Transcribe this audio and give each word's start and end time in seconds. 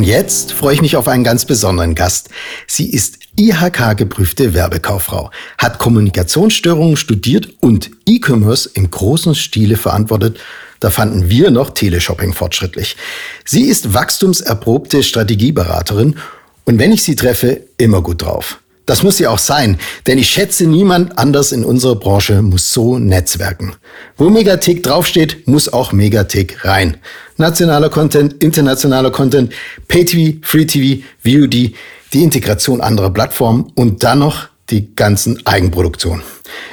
Und 0.00 0.06
jetzt 0.06 0.52
freue 0.52 0.72
ich 0.72 0.80
mich 0.80 0.96
auf 0.96 1.08
einen 1.08 1.24
ganz 1.24 1.44
besonderen 1.44 1.94
Gast. 1.94 2.30
Sie 2.66 2.88
ist 2.88 3.18
IHK-geprüfte 3.36 4.54
Werbekauffrau, 4.54 5.30
hat 5.58 5.78
Kommunikationsstörungen 5.78 6.96
studiert 6.96 7.50
und 7.60 7.90
E-Commerce 8.06 8.70
im 8.72 8.90
großen 8.90 9.34
Stile 9.34 9.76
verantwortet. 9.76 10.40
Da 10.80 10.88
fanden 10.88 11.28
wir 11.28 11.50
noch 11.50 11.68
Teleshopping 11.68 12.32
fortschrittlich. 12.32 12.96
Sie 13.44 13.64
ist 13.64 13.92
wachstumserprobte 13.92 15.02
Strategieberaterin 15.02 16.16
und 16.64 16.78
wenn 16.78 16.92
ich 16.92 17.02
sie 17.02 17.14
treffe, 17.14 17.60
immer 17.76 18.00
gut 18.00 18.22
drauf. 18.22 18.58
Das 18.90 19.04
muss 19.04 19.18
sie 19.18 19.28
auch 19.28 19.38
sein, 19.38 19.78
denn 20.08 20.18
ich 20.18 20.30
schätze, 20.30 20.66
niemand 20.66 21.16
anders 21.16 21.52
in 21.52 21.64
unserer 21.64 21.94
Branche 21.94 22.42
muss 22.42 22.72
so 22.72 22.98
netzwerken. 22.98 23.76
Wo 24.16 24.30
Megatik 24.30 24.82
draufsteht, 24.82 25.46
muss 25.46 25.72
auch 25.72 25.92
Megatik 25.92 26.64
rein. 26.64 26.96
Nationaler 27.36 27.88
Content, 27.88 28.42
internationaler 28.42 29.12
Content, 29.12 29.52
Pay-TV, 29.86 30.38
Free-TV, 30.42 31.04
VOD, 31.24 31.72
die 32.12 32.24
Integration 32.24 32.80
anderer 32.80 33.10
Plattformen 33.10 33.70
und 33.76 34.02
dann 34.02 34.18
noch 34.18 34.48
die 34.70 34.92
ganzen 34.96 35.46
Eigenproduktionen. 35.46 36.22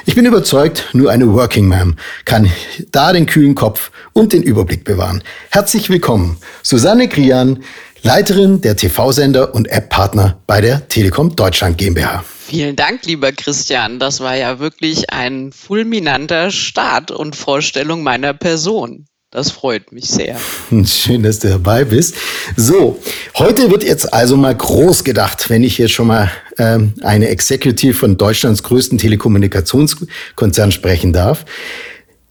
Ich 0.06 0.14
bin 0.14 0.26
überzeugt, 0.26 0.88
nur 0.92 1.10
eine 1.10 1.32
Working 1.32 1.68
Mom 1.68 1.94
kann 2.24 2.50
da 2.90 3.12
den 3.12 3.26
kühlen 3.26 3.54
Kopf 3.54 3.90
und 4.12 4.32
den 4.32 4.42
Überblick 4.42 4.84
bewahren. 4.84 5.22
Herzlich 5.50 5.90
willkommen, 5.90 6.36
Susanne 6.62 7.08
Krian, 7.08 7.62
Leiterin 8.02 8.60
der 8.60 8.76
TV-Sender 8.76 9.54
und 9.54 9.68
App-Partner 9.68 10.40
bei 10.46 10.60
der 10.60 10.88
Telekom 10.88 11.34
Deutschland 11.34 11.78
GmbH. 11.78 12.24
Vielen 12.46 12.76
Dank, 12.76 13.04
lieber 13.04 13.32
Christian. 13.32 13.98
Das 13.98 14.20
war 14.20 14.36
ja 14.36 14.58
wirklich 14.58 15.10
ein 15.10 15.52
fulminanter 15.52 16.50
Start 16.50 17.10
und 17.10 17.36
Vorstellung 17.36 18.02
meiner 18.02 18.32
Person. 18.32 19.06
Das 19.30 19.50
freut 19.50 19.92
mich 19.92 20.08
sehr. 20.08 20.38
Schön, 20.86 21.22
dass 21.22 21.40
du 21.40 21.48
dabei 21.48 21.84
bist. 21.84 22.14
So, 22.56 22.98
heute 23.36 23.70
wird 23.70 23.84
jetzt 23.84 24.10
also 24.14 24.38
mal 24.38 24.54
groß 24.54 25.04
gedacht, 25.04 25.50
wenn 25.50 25.62
ich 25.62 25.76
jetzt 25.76 25.92
schon 25.92 26.06
mal 26.06 26.30
ähm, 26.56 26.94
eine 27.02 27.28
Executive 27.28 27.92
von 27.92 28.16
Deutschlands 28.16 28.62
größten 28.62 28.96
Telekommunikationskonzern 28.96 30.72
sprechen 30.72 31.12
darf. 31.12 31.44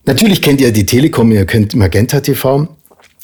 Natürlich 0.05 0.41
kennt 0.41 0.59
ihr 0.61 0.71
die 0.71 0.87
Telekom, 0.87 1.31
ihr 1.31 1.45
kennt 1.45 1.75
Magenta 1.75 2.21
TV. 2.21 2.67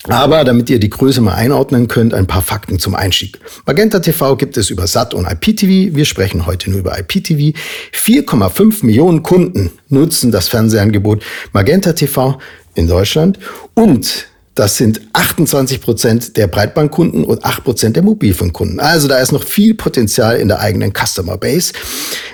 Aber 0.09 0.43
damit 0.43 0.69
ihr 0.69 0.79
die 0.79 0.89
Größe 0.89 1.21
mal 1.21 1.35
einordnen 1.35 1.87
könnt, 1.87 2.13
ein 2.13 2.27
paar 2.27 2.41
Fakten 2.41 2.77
zum 2.77 2.93
Einstieg. 2.93 3.39
Magenta 3.65 3.99
TV 3.99 4.35
gibt 4.35 4.57
es 4.57 4.69
über 4.69 4.85
SAT 4.85 5.13
und 5.13 5.25
IPTV. 5.25 5.95
Wir 5.95 6.05
sprechen 6.05 6.45
heute 6.45 6.69
nur 6.69 6.79
über 6.79 6.99
IPTV. 6.99 7.57
4,5 7.93 8.85
Millionen 8.85 9.23
Kunden 9.23 9.71
nutzen 9.87 10.31
das 10.31 10.49
Fernsehangebot 10.49 11.23
Magenta 11.53 11.93
TV 11.93 12.37
in 12.75 12.87
Deutschland 12.87 13.39
und 13.75 14.27
das 14.55 14.77
sind 14.77 15.01
28 15.13 15.81
Prozent 15.81 16.37
der 16.37 16.47
Breitbandkunden 16.47 17.23
und 17.23 17.43
8 17.43 17.63
Prozent 17.63 17.95
der 17.95 18.03
Mobilfunkkunden. 18.03 18.79
Also 18.79 19.07
da 19.07 19.17
ist 19.17 19.31
noch 19.31 19.43
viel 19.43 19.73
Potenzial 19.73 20.37
in 20.37 20.47
der 20.47 20.59
eigenen 20.59 20.93
Customer 20.93 21.37
Base. 21.37 21.73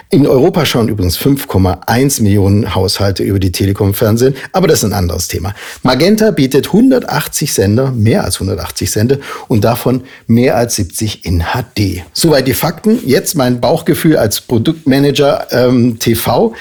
In 0.09 0.27
Europa 0.27 0.65
schauen 0.65 0.89
übrigens 0.89 1.17
5,1 1.17 2.23
Millionen 2.23 2.73
Haushalte 2.75 3.23
über 3.23 3.39
die 3.39 3.51
Telekom-Fernsehen, 3.51 4.35
aber 4.51 4.67
das 4.67 4.79
ist 4.79 4.85
ein 4.85 4.93
anderes 4.93 5.27
Thema. 5.27 5.53
Magenta 5.83 6.31
bietet 6.31 6.67
180 6.67 7.53
Sender, 7.53 7.91
mehr 7.91 8.23
als 8.23 8.35
180 8.35 8.89
Sender 8.89 9.17
und 9.47 9.63
davon 9.63 10.03
mehr 10.25 10.57
als 10.57 10.75
70 10.75 11.25
in 11.25 11.43
HD. 11.53 12.03
Soweit 12.13 12.47
die 12.47 12.53
Fakten. 12.53 12.99
Jetzt 13.05 13.35
mein 13.35 13.61
Bauchgefühl 13.61 14.17
als 14.17 14.41
Produktmanager 14.41 15.47
ähm, 15.51 15.99
TV. 15.99 16.53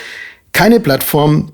Keine 0.53 0.79
Plattform 0.79 1.53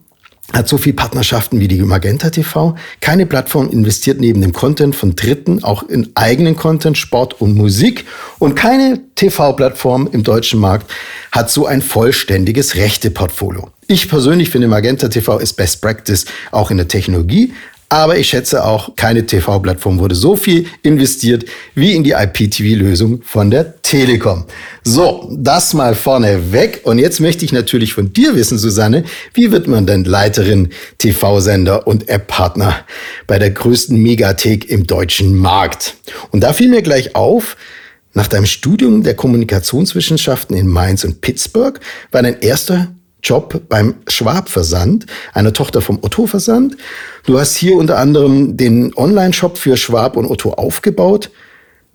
hat 0.52 0.68
so 0.68 0.76
viel 0.76 0.92
Partnerschaften 0.92 1.58
wie 1.58 1.68
die 1.68 1.80
Magenta 1.82 2.30
TV. 2.30 2.76
Keine 3.00 3.26
Plattform 3.26 3.70
investiert 3.70 4.20
neben 4.20 4.40
dem 4.40 4.52
Content 4.52 4.94
von 4.94 5.16
Dritten 5.16 5.64
auch 5.64 5.82
in 5.84 6.10
eigenen 6.14 6.56
Content, 6.56 6.98
Sport 6.98 7.40
und 7.40 7.56
Musik. 7.56 8.04
Und 8.38 8.54
keine 8.54 9.00
TV-Plattform 9.14 10.08
im 10.12 10.22
deutschen 10.22 10.60
Markt 10.60 10.90
hat 11.32 11.50
so 11.50 11.66
ein 11.66 11.82
vollständiges 11.82 12.76
Rechte-Portfolio. 12.76 13.70
Ich 13.86 14.08
persönlich 14.08 14.50
finde 14.50 14.68
Magenta 14.68 15.08
TV 15.08 15.38
ist 15.38 15.54
Best 15.54 15.82
Practice 15.82 16.24
auch 16.52 16.70
in 16.70 16.76
der 16.76 16.88
Technologie, 16.88 17.52
aber 17.88 18.18
ich 18.18 18.28
schätze 18.28 18.64
auch, 18.64 18.96
keine 18.96 19.26
TV-Plattform 19.26 19.98
wurde 19.98 20.14
so 20.14 20.36
viel 20.36 20.66
investiert 20.82 21.44
wie 21.74 21.92
in 21.92 22.02
die 22.02 22.12
IPTV-Lösung 22.12 23.22
von 23.22 23.50
der 23.50 23.80
Telekom. 23.82 24.44
So, 24.82 25.30
das 25.32 25.74
mal 25.74 25.94
vorne 25.94 26.52
weg. 26.52 26.80
Und 26.84 26.98
jetzt 26.98 27.20
möchte 27.20 27.44
ich 27.44 27.52
natürlich 27.52 27.92
von 27.92 28.12
dir 28.12 28.34
wissen, 28.34 28.58
Susanne, 28.58 29.04
wie 29.32 29.52
wird 29.52 29.68
man 29.68 29.86
denn 29.86 30.04
Leiterin 30.04 30.70
TV-Sender 30.98 31.86
und 31.86 32.08
App-Partner 32.08 32.84
bei 33.26 33.38
der 33.38 33.50
größten 33.50 33.96
Megathek 33.96 34.68
im 34.68 34.86
deutschen 34.86 35.36
Markt? 35.36 35.94
Und 36.30 36.40
da 36.40 36.52
fiel 36.52 36.68
mir 36.68 36.82
gleich 36.82 37.14
auf, 37.14 37.56
nach 38.14 38.28
deinem 38.28 38.46
Studium 38.46 39.02
der 39.02 39.14
Kommunikationswissenschaften 39.14 40.56
in 40.56 40.68
Mainz 40.68 41.04
und 41.04 41.20
Pittsburgh 41.20 41.80
war 42.12 42.22
dein 42.22 42.40
erster 42.40 42.94
Job 43.24 43.62
beim 43.68 43.94
Schwab 44.06 44.48
Versand, 44.48 45.06
einer 45.32 45.52
Tochter 45.52 45.80
vom 45.80 45.98
Otto 46.02 46.26
Versand. 46.26 46.76
Du 47.24 47.38
hast 47.38 47.56
hier 47.56 47.76
unter 47.76 47.98
anderem 47.98 48.56
den 48.56 48.94
Online-Shop 48.94 49.58
für 49.58 49.76
Schwab 49.76 50.16
und 50.16 50.26
Otto 50.26 50.52
aufgebaut. 50.52 51.30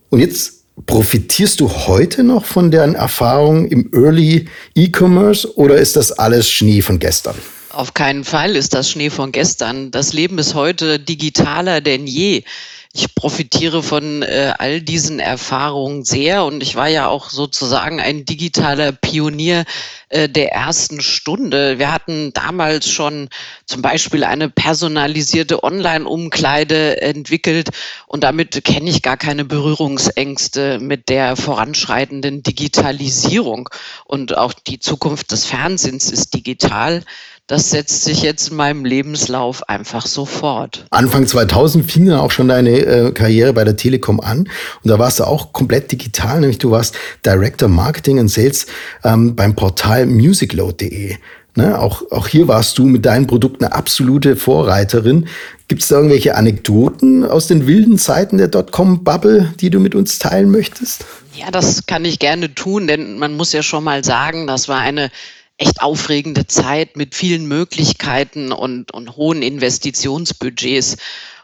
Und 0.10 0.20
jetzt 0.20 0.64
profitierst 0.86 1.60
du 1.60 1.70
heute 1.70 2.24
noch 2.24 2.46
von 2.46 2.72
deren 2.72 2.96
Erfahrungen 2.96 3.68
im 3.68 3.92
Early 3.94 4.48
E-Commerce 4.76 5.56
oder 5.58 5.76
ist 5.78 5.96
das 5.96 6.12
alles 6.12 6.50
Schnee 6.50 6.82
von 6.82 7.00
gestern? 7.00 7.36
Auf 7.72 7.94
keinen 7.94 8.24
Fall 8.24 8.56
ist 8.56 8.74
das 8.74 8.90
Schnee 8.90 9.12
von 9.12 9.32
gestern. 9.32 9.92
Das 9.92 10.12
Leben 10.14 10.40
ist 10.40 10.56
heute 10.56 11.00
digitaler 11.00 11.82
denn 11.82 12.08
je 12.08 12.44
ich 12.92 13.14
profitiere 13.14 13.84
von 13.84 14.24
äh, 14.24 14.54
all 14.58 14.82
diesen 14.82 15.20
Erfahrungen 15.20 16.04
sehr 16.04 16.44
und 16.44 16.64
ich 16.64 16.76
war 16.76 16.88
ja 16.88 17.08
auch 17.08 17.30
sozusagen 17.30 18.00
ein 18.00 18.26
digitaler 18.26 18.92
Pionier 18.92 19.66
äh, 20.10 20.28
der 20.28 20.52
ersten 20.54 21.00
Stunde. 21.00 21.78
Wir 21.78 21.92
hatten 21.92 22.34
damals 22.34 22.90
schon 22.90 23.30
zum 23.68 23.84
Beispiel 23.84 24.24
eine 24.24 24.50
personalisierte 24.50 25.64
Online-Umkleide 25.64 27.00
entwickelt 27.00 27.70
und 28.08 28.24
damit 28.24 28.64
kenne 28.64 28.90
ich 28.90 29.04
gar 29.04 29.18
keine 29.18 29.46
Berührungsängste 29.46 30.80
mit 30.80 31.10
der 31.10 31.36
voranschreitenden 31.36 32.42
Digitalisierung. 32.42 33.70
Und 34.06 34.36
auch 34.36 34.54
die 34.54 34.80
Zukunft 34.80 35.32
des 35.32 35.46
Fernsehens 35.46 36.10
ist 36.10 36.34
digital 36.34 37.04
das 37.50 37.72
setzt 37.72 38.04
sich 38.04 38.22
jetzt 38.22 38.52
in 38.52 38.58
meinem 38.58 38.86
Lebenslauf 38.86 39.68
einfach 39.68 40.06
so 40.06 40.26
fort. 40.26 40.86
Anfang 40.92 41.26
2000 41.26 41.92
fing 41.92 42.06
dann 42.06 42.20
auch 42.20 42.30
schon 42.30 42.48
deine 42.48 42.70
äh, 42.70 43.12
Karriere 43.12 43.54
bei 43.54 43.64
der 43.64 43.76
Telekom 43.76 44.20
an 44.22 44.48
und 44.84 44.90
da 44.90 45.00
warst 45.00 45.20
du 45.20 45.24
auch 45.24 45.52
komplett 45.52 45.92
digital, 45.92 46.42
nämlich 46.42 46.60
du 46.60 46.70
warst 46.70 46.96
Director 47.26 47.68
Marketing 47.68 48.20
and 48.20 48.30
Sales 48.30 48.68
ähm, 49.04 49.36
beim 49.36 49.56
Portal 49.56 50.06
musicload.de. 50.06 51.18
Ne, 51.56 51.80
auch, 51.80 52.04
auch 52.12 52.28
hier 52.28 52.48
warst 52.48 52.78
du 52.78 52.86
mit 52.86 53.06
deinen 53.08 53.26
Produkten 53.26 53.66
eine 53.66 53.74
absolute 53.74 54.36
Vorreiterin. 54.36 55.28
Gibt 55.68 55.82
es 55.82 55.88
da 55.88 55.96
irgendwelche 55.96 56.36
Anekdoten 56.36 57.26
aus 57.26 57.48
den 57.48 57.66
wilden 57.66 57.98
Zeiten 57.98 58.38
der 58.38 58.48
Dotcom-Bubble, 58.48 59.56
die 59.60 59.72
du 59.72 59.80
mit 59.80 59.96
uns 59.96 60.20
teilen 60.20 60.52
möchtest? 60.52 61.06
Ja, 61.34 61.50
das 61.50 61.88
kann 61.88 62.06
ich 62.06 62.20
gerne 62.20 62.54
tun, 62.54 62.86
denn 62.86 63.18
man 63.18 63.36
muss 63.36 63.52
ja 63.54 63.64
schon 63.64 63.84
mal 63.84 64.04
sagen, 64.04 64.46
das 64.46 64.70
war 64.70 64.80
eine 64.80 65.10
echt 65.60 65.82
aufregende 65.82 66.48
Zeit 66.48 66.96
mit 66.96 67.16
vielen 67.16 67.46
Möglichkeiten 67.48 68.52
und, 68.52 68.94
und 68.94 69.16
hohen 69.16 69.42
Investitionsbudgets. 69.42 70.98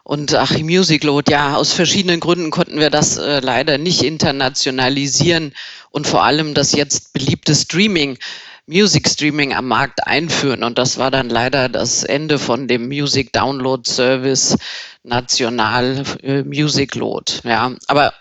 Und 0.03 0.33
ach, 0.35 0.57
Music 0.59 1.03
Load, 1.03 1.31
ja, 1.31 1.55
aus 1.55 1.73
verschiedenen 1.73 2.19
Gründen 2.19 2.51
konnten 2.51 2.79
wir 2.79 2.89
das 2.89 3.17
äh, 3.17 3.39
leider 3.39 3.77
nicht 3.77 4.03
internationalisieren 4.03 5.53
und 5.89 6.07
vor 6.07 6.23
allem 6.23 6.53
das 6.53 6.73
jetzt 6.73 7.11
beliebte 7.13 7.55
Streaming, 7.55 8.17
Music 8.67 9.09
Streaming 9.09 9.53
am 9.53 9.67
Markt 9.67 10.05
einführen. 10.05 10.63
Und 10.63 10.77
das 10.77 10.97
war 10.97 11.09
dann 11.09 11.29
leider 11.29 11.69
das 11.69 12.03
Ende 12.03 12.39
von 12.39 12.67
dem 12.67 12.87
Music 12.87 13.33
Download 13.33 13.89
Service 13.89 14.57
National 15.03 16.03
äh, 16.21 16.43
Music 16.43 16.95
Load. 16.95 17.33
Ja, 17.43 17.75
aber 17.87 18.13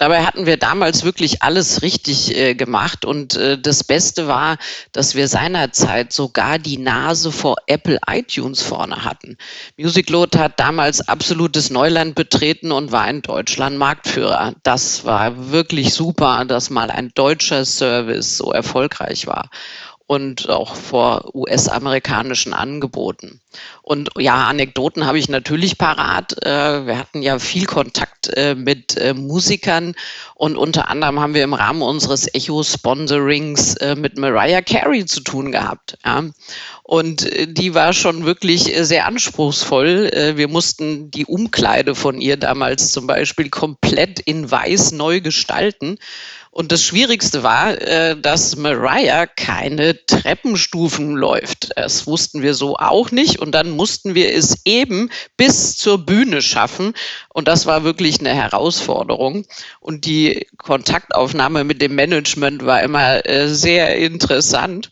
Dabei 0.00 0.24
hatten 0.24 0.46
wir 0.46 0.56
damals 0.56 1.04
wirklich 1.04 1.42
alles 1.42 1.82
richtig 1.82 2.34
äh, 2.34 2.54
gemacht 2.54 3.04
und 3.04 3.36
äh, 3.36 3.58
das 3.58 3.84
Beste 3.84 4.26
war, 4.26 4.56
dass 4.92 5.14
wir 5.14 5.28
seinerzeit 5.28 6.10
sogar 6.10 6.58
die 6.58 6.78
Nase 6.78 7.30
vor 7.30 7.56
Apple 7.66 7.98
iTunes 8.08 8.62
vorne 8.62 9.04
hatten. 9.04 9.36
MusicLoad 9.76 10.38
hat 10.38 10.58
damals 10.58 11.06
absolutes 11.06 11.68
Neuland 11.68 12.14
betreten 12.14 12.72
und 12.72 12.92
war 12.92 13.10
in 13.10 13.20
Deutschland 13.20 13.76
Marktführer. 13.76 14.54
Das 14.62 15.04
war 15.04 15.52
wirklich 15.52 15.92
super, 15.92 16.46
dass 16.46 16.70
mal 16.70 16.90
ein 16.90 17.10
deutscher 17.14 17.66
Service 17.66 18.38
so 18.38 18.52
erfolgreich 18.52 19.26
war. 19.26 19.50
Und 20.10 20.48
auch 20.48 20.74
vor 20.74 21.36
US-amerikanischen 21.36 22.52
Angeboten. 22.52 23.40
Und 23.80 24.10
ja, 24.18 24.48
Anekdoten 24.48 25.06
habe 25.06 25.20
ich 25.20 25.28
natürlich 25.28 25.78
parat. 25.78 26.44
Äh, 26.44 26.84
wir 26.84 26.98
hatten 26.98 27.22
ja 27.22 27.38
viel 27.38 27.64
Kontakt 27.64 28.28
äh, 28.36 28.56
mit 28.56 28.96
äh, 28.96 29.14
Musikern 29.14 29.94
und 30.34 30.56
unter 30.56 30.88
anderem 30.88 31.20
haben 31.20 31.34
wir 31.34 31.44
im 31.44 31.54
Rahmen 31.54 31.82
unseres 31.82 32.26
Echo-Sponsorings 32.34 33.76
mit 33.96 34.18
Mariah 34.18 34.62
Carey 34.62 35.06
zu 35.06 35.20
tun 35.20 35.52
gehabt. 35.52 35.98
Und 36.82 37.28
die 37.46 37.74
war 37.74 37.92
schon 37.92 38.24
wirklich 38.24 38.72
sehr 38.80 39.06
anspruchsvoll. 39.06 40.10
Wir 40.34 40.48
mussten 40.48 41.10
die 41.10 41.26
Umkleide 41.26 41.94
von 41.94 42.22
ihr 42.22 42.38
damals 42.38 42.90
zum 42.90 43.06
Beispiel 43.06 43.50
komplett 43.50 44.18
in 44.18 44.50
weiß 44.50 44.92
neu 44.92 45.20
gestalten. 45.20 45.98
Und 46.52 46.72
das 46.72 46.82
Schwierigste 46.82 47.44
war, 47.44 47.80
äh, 47.80 48.20
dass 48.20 48.56
Mariah 48.56 49.26
keine 49.26 50.04
Treppenstufen 50.06 51.14
läuft. 51.14 51.70
Das 51.76 52.08
wussten 52.08 52.42
wir 52.42 52.54
so 52.54 52.76
auch 52.76 53.12
nicht. 53.12 53.38
Und 53.38 53.52
dann 53.52 53.70
mussten 53.70 54.16
wir 54.16 54.34
es 54.34 54.62
eben 54.64 55.10
bis 55.36 55.76
zur 55.76 56.04
Bühne 56.04 56.42
schaffen. 56.42 56.94
Und 57.28 57.46
das 57.46 57.66
war 57.66 57.84
wirklich 57.84 58.18
eine 58.18 58.34
Herausforderung. 58.34 59.46
Und 59.78 60.06
die 60.06 60.48
Kontaktaufnahme 60.58 61.62
mit 61.62 61.80
dem 61.80 61.94
Management 61.94 62.66
war 62.66 62.82
immer 62.82 63.24
äh, 63.26 63.48
sehr 63.48 63.96
interessant. 63.96 64.90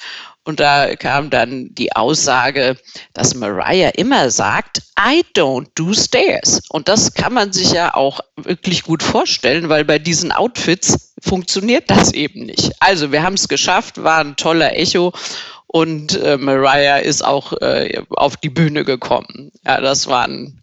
Und 0.49 0.61
da 0.61 0.97
kam 0.97 1.29
dann 1.29 1.75
die 1.75 1.95
Aussage, 1.95 2.79
dass 3.13 3.35
Mariah 3.35 3.91
immer 3.91 4.31
sagt, 4.31 4.81
I 4.99 5.23
don't 5.37 5.67
do 5.75 5.93
stairs. 5.93 6.63
Und 6.71 6.89
das 6.89 7.13
kann 7.13 7.35
man 7.35 7.53
sich 7.53 7.73
ja 7.73 7.93
auch 7.93 8.21
wirklich 8.35 8.83
gut 8.83 9.03
vorstellen, 9.03 9.69
weil 9.69 9.85
bei 9.85 9.99
diesen 9.99 10.33
Outfits 10.33 11.13
funktioniert 11.21 11.91
das 11.91 12.15
eben 12.15 12.47
nicht. 12.47 12.73
Also 12.81 13.13
wir 13.13 13.23
haben 13.23 13.35
es 13.35 13.49
geschafft, 13.49 14.03
war 14.03 14.21
ein 14.21 14.37
toller 14.37 14.75
Echo 14.75 15.13
und 15.67 16.19
äh, 16.19 16.39
Mariah 16.39 16.97
ist 16.97 17.23
auch 17.23 17.53
äh, 17.61 18.01
auf 18.09 18.39
die 18.39 18.49
Bühne 18.49 18.87
gekommen. 18.87 19.53
Ja, 19.67 19.83
das 19.83 20.07
waren 20.07 20.63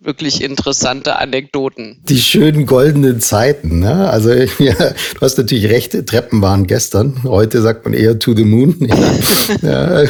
wirklich 0.00 0.42
interessante 0.42 1.16
Anekdoten. 1.16 1.98
Die 2.08 2.20
schönen 2.20 2.66
goldenen 2.66 3.20
Zeiten. 3.20 3.80
Ne? 3.80 4.08
Also 4.08 4.32
ja, 4.58 4.74
du 4.74 5.20
hast 5.20 5.38
natürlich 5.38 5.68
recht, 5.68 6.06
Treppen 6.06 6.42
waren 6.42 6.66
gestern. 6.66 7.22
Heute 7.24 7.62
sagt 7.62 7.84
man 7.84 7.94
eher 7.94 8.18
to 8.18 8.34
the 8.34 8.44
moon. 8.44 8.76
Ja, 9.62 10.02
ja, 10.02 10.08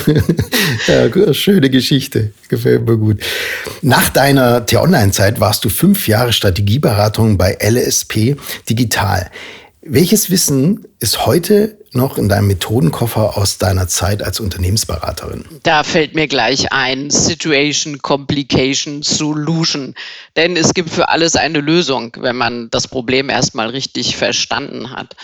ja 1.06 1.34
schöne 1.34 1.68
Geschichte. 1.68 2.32
Gefällt 2.48 2.86
mir 2.86 2.96
gut. 2.96 3.20
Nach 3.82 4.08
deiner 4.08 4.64
T-Online-Zeit 4.64 5.40
warst 5.40 5.64
du 5.64 5.68
fünf 5.68 6.08
Jahre 6.08 6.32
Strategieberatung 6.32 7.36
bei 7.36 7.56
LSP 7.60 8.36
Digital. 8.68 9.30
Welches 9.82 10.30
Wissen 10.30 10.86
ist 11.00 11.26
heute 11.26 11.78
noch 11.96 12.18
in 12.18 12.28
deinem 12.28 12.46
Methodenkoffer 12.46 13.36
aus 13.36 13.58
deiner 13.58 13.88
Zeit 13.88 14.22
als 14.22 14.38
Unternehmensberaterin? 14.40 15.44
Da 15.62 15.82
fällt 15.82 16.14
mir 16.14 16.28
gleich 16.28 16.72
ein 16.72 17.10
Situation, 17.10 17.98
Complication, 17.98 19.02
Solution. 19.02 19.94
Denn 20.36 20.56
es 20.56 20.74
gibt 20.74 20.90
für 20.90 21.08
alles 21.08 21.34
eine 21.36 21.60
Lösung, 21.60 22.16
wenn 22.20 22.36
man 22.36 22.70
das 22.70 22.86
Problem 22.86 23.30
erstmal 23.30 23.70
richtig 23.70 24.16
verstanden 24.16 24.90
hat. 24.90 25.16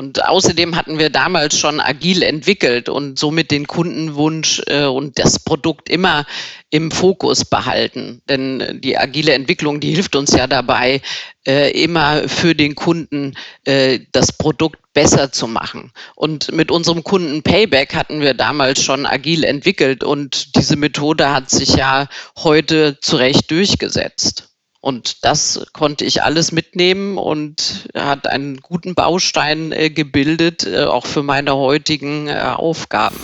Und 0.00 0.24
außerdem 0.24 0.76
hatten 0.76 0.98
wir 0.98 1.10
damals 1.10 1.58
schon 1.58 1.78
agil 1.78 2.22
entwickelt 2.22 2.88
und 2.88 3.18
somit 3.18 3.50
den 3.50 3.66
Kundenwunsch 3.66 4.62
äh, 4.66 4.84
und 4.86 5.18
das 5.18 5.40
Produkt 5.40 5.90
immer 5.90 6.24
im 6.70 6.90
Fokus 6.90 7.44
behalten. 7.44 8.22
Denn 8.26 8.80
die 8.82 8.96
agile 8.96 9.34
Entwicklung, 9.34 9.78
die 9.78 9.92
hilft 9.92 10.16
uns 10.16 10.32
ja 10.32 10.46
dabei, 10.46 11.02
äh, 11.46 11.70
immer 11.72 12.30
für 12.30 12.54
den 12.54 12.76
Kunden 12.76 13.34
äh, 13.66 13.98
das 14.12 14.32
Produkt 14.32 14.80
besser 14.94 15.32
zu 15.32 15.46
machen. 15.46 15.92
Und 16.14 16.50
mit 16.50 16.70
unserem 16.70 17.04
Kunden 17.04 17.42
Payback 17.42 17.94
hatten 17.94 18.22
wir 18.22 18.32
damals 18.32 18.82
schon 18.82 19.04
agil 19.04 19.44
entwickelt 19.44 20.02
und 20.02 20.56
diese 20.56 20.76
Methode 20.76 21.30
hat 21.30 21.50
sich 21.50 21.74
ja 21.74 22.08
heute 22.38 22.98
zu 23.02 23.16
Recht 23.16 23.50
durchgesetzt. 23.50 24.49
Und 24.82 25.24
das 25.24 25.66
konnte 25.74 26.06
ich 26.06 26.22
alles 26.22 26.52
mitnehmen 26.52 27.18
und 27.18 27.88
hat 27.94 28.26
einen 28.26 28.58
guten 28.62 28.94
Baustein 28.94 29.72
äh, 29.72 29.90
gebildet, 29.90 30.66
äh, 30.66 30.84
auch 30.84 31.04
für 31.04 31.22
meine 31.22 31.54
heutigen 31.54 32.28
äh, 32.28 32.38
Aufgaben. 32.56 33.16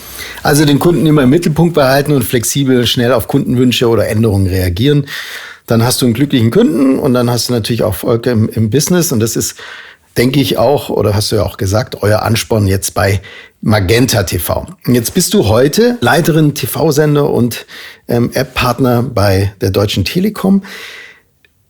Also 0.42 0.66
den 0.66 0.78
Kunden 0.78 1.06
immer 1.06 1.22
im 1.22 1.30
Mittelpunkt 1.30 1.74
behalten 1.74 2.12
und 2.12 2.24
flexibel 2.24 2.86
schnell 2.86 3.12
auf 3.12 3.26
Kundenwünsche 3.26 3.88
oder 3.88 4.06
Änderungen 4.06 4.46
reagieren. 4.46 5.06
Dann 5.66 5.82
hast 5.82 6.02
du 6.02 6.04
einen 6.04 6.14
glücklichen 6.14 6.50
Kunden 6.50 6.98
und 6.98 7.14
dann 7.14 7.30
hast 7.30 7.48
du 7.48 7.54
natürlich 7.54 7.82
auch 7.82 7.94
Erfolg 7.94 8.26
im, 8.26 8.50
im 8.50 8.68
Business. 8.68 9.10
Und 9.10 9.20
das 9.20 9.34
ist, 9.34 9.56
denke 10.18 10.40
ich 10.40 10.58
auch, 10.58 10.90
oder 10.90 11.14
hast 11.14 11.32
du 11.32 11.36
ja 11.36 11.42
auch 11.42 11.56
gesagt, 11.56 12.02
euer 12.02 12.22
Ansporn 12.22 12.66
jetzt 12.66 12.92
bei 12.92 13.22
Magenta 13.62 14.24
TV. 14.24 14.66
Jetzt 14.86 15.14
bist 15.14 15.32
du 15.32 15.48
heute 15.48 15.96
Leiterin 16.02 16.54
TV-Sender 16.54 17.30
und 17.30 17.64
ähm, 18.08 18.30
App-Partner 18.34 19.02
bei 19.02 19.54
der 19.62 19.70
Deutschen 19.70 20.04
Telekom. 20.04 20.62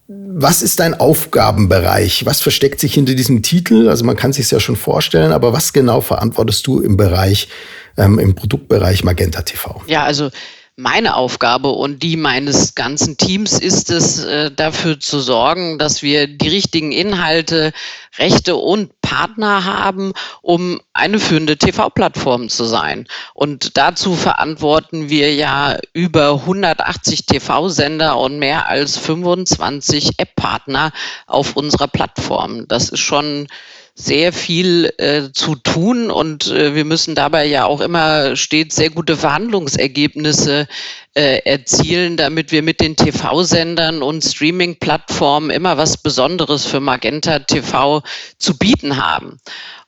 Was 0.09 0.63
ist 0.63 0.79
dein 0.79 0.95
Aufgabenbereich? 0.95 2.27
Was 2.27 2.41
versteckt 2.41 2.79
sich 2.79 2.95
hinter 2.95 3.15
diesem 3.15 3.43
Titel? 3.43 3.89
Also 3.89 4.05
man 4.05 4.15
kann 4.15 4.33
sich 4.33 4.49
ja 4.51 4.61
schon 4.61 4.77
vorstellen, 4.77 5.33
aber 5.33 5.53
was 5.53 5.73
genau 5.73 6.01
verantwortest 6.01 6.65
du 6.67 6.81
im 6.81 6.97
Bereich, 6.97 7.49
ähm, 7.97 8.21
im 8.21 8.37
Produktbereich 8.37 9.03
Magenta 9.03 9.43
TV? 9.43 9.83
Ja, 9.89 10.05
also 10.05 10.31
meine 10.77 11.17
Aufgabe 11.17 11.71
und 11.71 12.03
die 12.03 12.19
meines 12.19 12.75
ganzen 12.75 13.17
Teams 13.17 13.59
ist 13.59 13.91
es, 13.91 14.23
äh, 14.25 14.51
dafür 14.51 15.01
zu 15.01 15.21
sorgen, 15.21 15.79
dass 15.79 16.03
wir 16.03 16.27
die 16.27 16.49
richtigen 16.49 16.93
Inhalte, 16.93 17.73
Rechte 18.19 18.57
und 18.57 19.01
Partner 19.01 19.65
haben, 19.65 20.13
um 20.43 20.81
eine 20.93 21.19
führende 21.19 21.57
TV-Plattform 21.57 22.51
zu 22.51 22.65
sein. 22.65 23.07
Und 23.33 23.79
dazu 23.79 24.15
verantworten 24.15 25.09
wir 25.09 25.35
ja 25.35 25.79
über 25.95 26.33
180 26.41 27.25
TV-Sender 27.25 28.19
und 28.19 28.39
mehr 28.39 28.69
als 28.69 28.99
25 28.99 30.19
App-Partner 30.19 30.93
auf 31.27 31.57
unserer 31.57 31.89
Plattform. 31.89 32.69
Das 32.69 32.91
ist 32.91 33.01
schon 33.01 33.49
sehr 33.99 34.35
viel 34.35 34.93
äh, 34.99 35.33
zu 35.33 35.55
tun 35.57 36.11
und 36.11 36.49
äh, 36.49 36.75
wir 36.75 36.85
müssen 36.85 37.15
dabei 37.15 37.47
ja 37.47 37.65
auch 37.65 37.81
immer 37.81 38.37
stets 38.37 38.77
sehr 38.77 38.91
gute 38.91 39.17
Verhandlungsergebnisse 39.17 40.69
äh, 41.17 41.39
erzielen, 41.47 42.19
damit 42.19 42.53
wir 42.53 42.63
mit 42.63 42.79
den 42.79 42.95
TV-Sendern 42.95 44.03
und 44.03 44.23
Streaming-Plattformen 44.23 45.49
immer 45.49 45.79
was 45.79 45.97
Besonderes 45.97 46.67
für 46.67 46.81
Magenta 46.81 47.39
TV 47.39 48.03
zu 48.37 48.59
bieten 48.59 48.99
haben. 48.99 49.39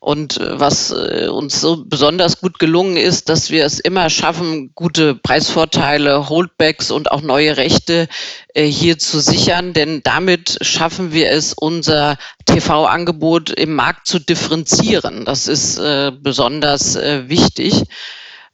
Und 0.01 0.39
äh, 0.39 0.59
was 0.59 0.91
äh, 0.91 1.29
uns 1.29 1.61
so 1.61 1.85
besonders 1.85 2.41
gut 2.41 2.59
gelungen 2.59 2.97
ist, 2.97 3.29
dass 3.29 3.51
wir 3.51 3.67
es 3.67 3.79
immer 3.79 4.09
schaffen, 4.09 4.73
gute 4.75 5.17
Preisvorteile, 5.17 6.31
Holdbacks 6.31 6.91
und 6.91 7.11
auch 7.11 7.21
neue 7.21 7.59
Rechte 7.59 8.09
äh, 8.55 8.65
hier 8.65 8.99
zu 8.99 9.21
sichern. 9.21 9.75
Denn 9.75 10.01
damit 10.05 10.57
schaffen 10.63 11.13
wir 11.13 11.31
es, 11.31 11.53
unser 11.53 12.17
TV-Angebot 12.47 13.51
im 13.51 13.75
Markt 13.75 14.09
zu 14.09 14.19
differenzieren. 14.19 15.27
Das 15.27 15.47
ist 15.47 15.77
besonders 16.23 16.97
wichtig. 16.97 17.85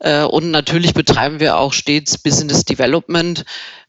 Und 0.00 0.50
natürlich 0.50 0.92
betreiben 0.92 1.40
wir 1.40 1.56
auch 1.56 1.72
stets 1.72 2.18
Business 2.18 2.64
Development. 2.64 3.44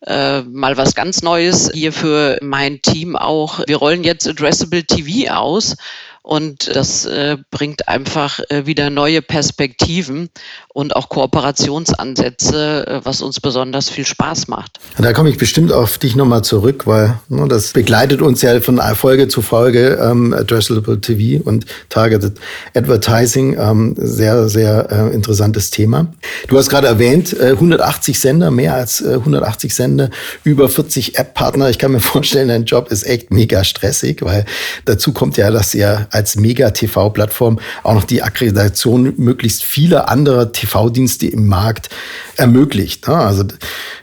mal 0.08 0.78
was 0.78 0.96
ganz 0.96 1.22
Neues 1.22 1.72
hier 1.74 1.92
für 1.92 2.38
mein 2.42 2.82
Team 2.82 3.16
auch. 3.16 3.62
Wir 3.68 3.78
rollen 3.78 4.04
jetzt 4.04 4.28
Addressable 4.28 4.84
TV 4.86 5.34
aus. 5.34 5.76
Und 6.26 6.76
das 6.76 7.06
äh, 7.06 7.38
bringt 7.52 7.88
einfach 7.88 8.40
äh, 8.50 8.66
wieder 8.66 8.90
neue 8.90 9.22
Perspektiven 9.22 10.32
und 10.74 10.96
auch 10.96 11.10
Kooperationsansätze, 11.10 12.88
äh, 12.88 13.02
was 13.04 13.22
uns 13.22 13.40
besonders 13.40 13.92
viel 13.92 14.08
Spaß 14.08 14.48
macht. 14.48 14.80
Da 14.98 15.14
komme 15.14 15.30
ich 15.30 15.38
bestimmt 15.38 15.72
auf 15.72 16.00
dich 16.00 16.16
nochmal 16.16 16.44
zurück, 16.44 16.88
weil 16.88 17.20
ne, 17.30 17.48
das 17.48 17.74
begleitet 17.74 18.24
uns 18.24 18.42
ja 18.42 18.60
von 18.60 18.82
Folge 18.96 19.28
zu 19.28 19.44
Folge, 19.44 20.00
ähm, 20.02 20.34
Addressable 20.34 21.00
TV 21.00 21.44
und 21.48 21.68
Targeted 21.90 22.40
Advertising. 22.74 23.56
Ähm, 23.60 23.94
sehr, 23.96 24.50
sehr 24.50 24.88
äh, 24.90 25.14
interessantes 25.14 25.70
Thema. 25.70 26.08
Du 26.48 26.58
hast 26.58 26.70
gerade 26.70 26.88
erwähnt, 26.88 27.40
äh, 27.40 27.52
180 27.52 28.20
Sender, 28.20 28.50
mehr 28.50 28.74
als 28.74 29.00
äh, 29.00 29.14
180 29.14 29.76
Sender, 29.76 30.10
über 30.44 30.70
40 30.70 31.20
App-Partner. 31.20 31.70
Ich 31.70 31.78
kann 31.78 31.92
mir 31.92 32.00
vorstellen, 32.16 32.48
dein 32.48 32.66
Job 32.66 32.90
ist 32.90 33.06
echt 33.06 33.30
mega 33.30 33.64
stressig, 33.64 34.24
weil 34.24 34.46
dazu 34.86 35.14
kommt 35.14 35.38
ja, 35.38 35.52
dass 35.52 35.76
ihr 35.76 36.08
als 36.16 36.36
Mega-TV-Plattform 36.36 37.60
auch 37.84 37.94
noch 37.94 38.06
die 38.06 38.24
Akkreditation 38.24 39.14
möglichst 39.18 39.64
vieler 39.64 40.10
anderer 40.10 40.52
TV-Dienste 40.52 41.28
im 41.28 41.48
Markt 41.48 41.90
ermöglicht. 42.38 43.08
Ne? 43.08 43.16
Also 43.16 43.44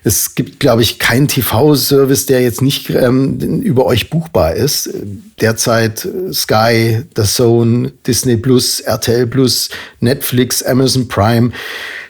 es 0.04 0.34
gibt, 0.34 0.60
glaube 0.60 0.82
ich, 0.82 0.98
keinen 0.98 1.28
TV-Service, 1.28 2.26
der 2.26 2.42
jetzt 2.42 2.62
nicht 2.62 2.90
ähm, 2.90 3.38
über 3.62 3.86
euch 3.86 4.10
buchbar 4.10 4.54
ist. 4.54 4.90
Derzeit 5.40 6.06
Sky, 6.32 7.02
The 7.16 7.24
Zone, 7.24 7.92
Disney 8.06 8.36
Plus, 8.36 8.80
RTL 8.80 9.26
Plus, 9.26 9.70
Netflix, 10.00 10.62
Amazon 10.62 11.08
Prime. 11.08 11.50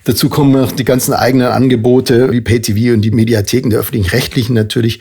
Dazu 0.04 0.28
kommen 0.28 0.52
noch 0.52 0.72
die 0.72 0.84
ganzen 0.84 1.14
eigenen 1.14 1.48
Angebote 1.48 2.32
wie 2.32 2.40
PayTV 2.40 2.92
und 2.92 3.02
die 3.02 3.12
Mediatheken 3.12 3.70
der 3.70 3.80
öffentlich-rechtlichen 3.80 4.54
natürlich. 4.54 5.00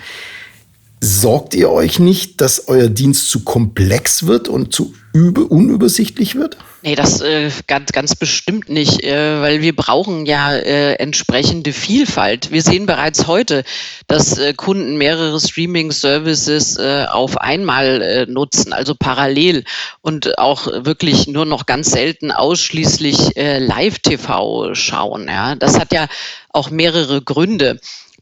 Sorgt 1.03 1.55
ihr 1.55 1.71
euch 1.71 1.97
nicht, 1.97 2.41
dass 2.41 2.67
euer 2.67 2.87
Dienst 2.87 3.31
zu 3.31 3.43
komplex 3.43 4.27
wird 4.27 4.47
und 4.47 4.71
zu 4.71 4.93
unübersichtlich 5.13 6.35
wird? 6.35 6.57
Nee, 6.83 6.93
das 6.93 7.21
äh, 7.21 7.49
ganz, 7.65 7.91
ganz 7.91 8.15
bestimmt 8.15 8.69
nicht, 8.69 9.03
äh, 9.03 9.41
weil 9.41 9.61
wir 9.61 9.75
brauchen 9.75 10.27
ja 10.27 10.53
äh, 10.53 10.93
entsprechende 10.93 11.73
Vielfalt. 11.73 12.51
Wir 12.51 12.61
sehen 12.61 12.85
bereits 12.85 13.25
heute, 13.25 13.63
dass 14.05 14.37
äh, 14.37 14.53
Kunden 14.53 14.97
mehrere 14.97 15.39
Streaming-Services 15.39 16.77
äh, 16.77 17.05
auf 17.09 17.37
einmal 17.37 18.01
äh, 18.03 18.25
nutzen, 18.27 18.71
also 18.71 18.93
parallel 18.93 19.63
und 20.01 20.37
auch 20.37 20.67
wirklich 20.85 21.27
nur 21.27 21.45
noch 21.45 21.65
ganz 21.65 21.91
selten 21.91 22.31
ausschließlich 22.31 23.31
Live-TV 23.35 24.75
schauen. 24.75 25.27
Ja, 25.27 25.55
das 25.55 25.79
hat 25.79 25.93
ja 25.93 26.07
auch 26.49 26.69
mehrere 26.69 27.21
Gründe 27.21 27.79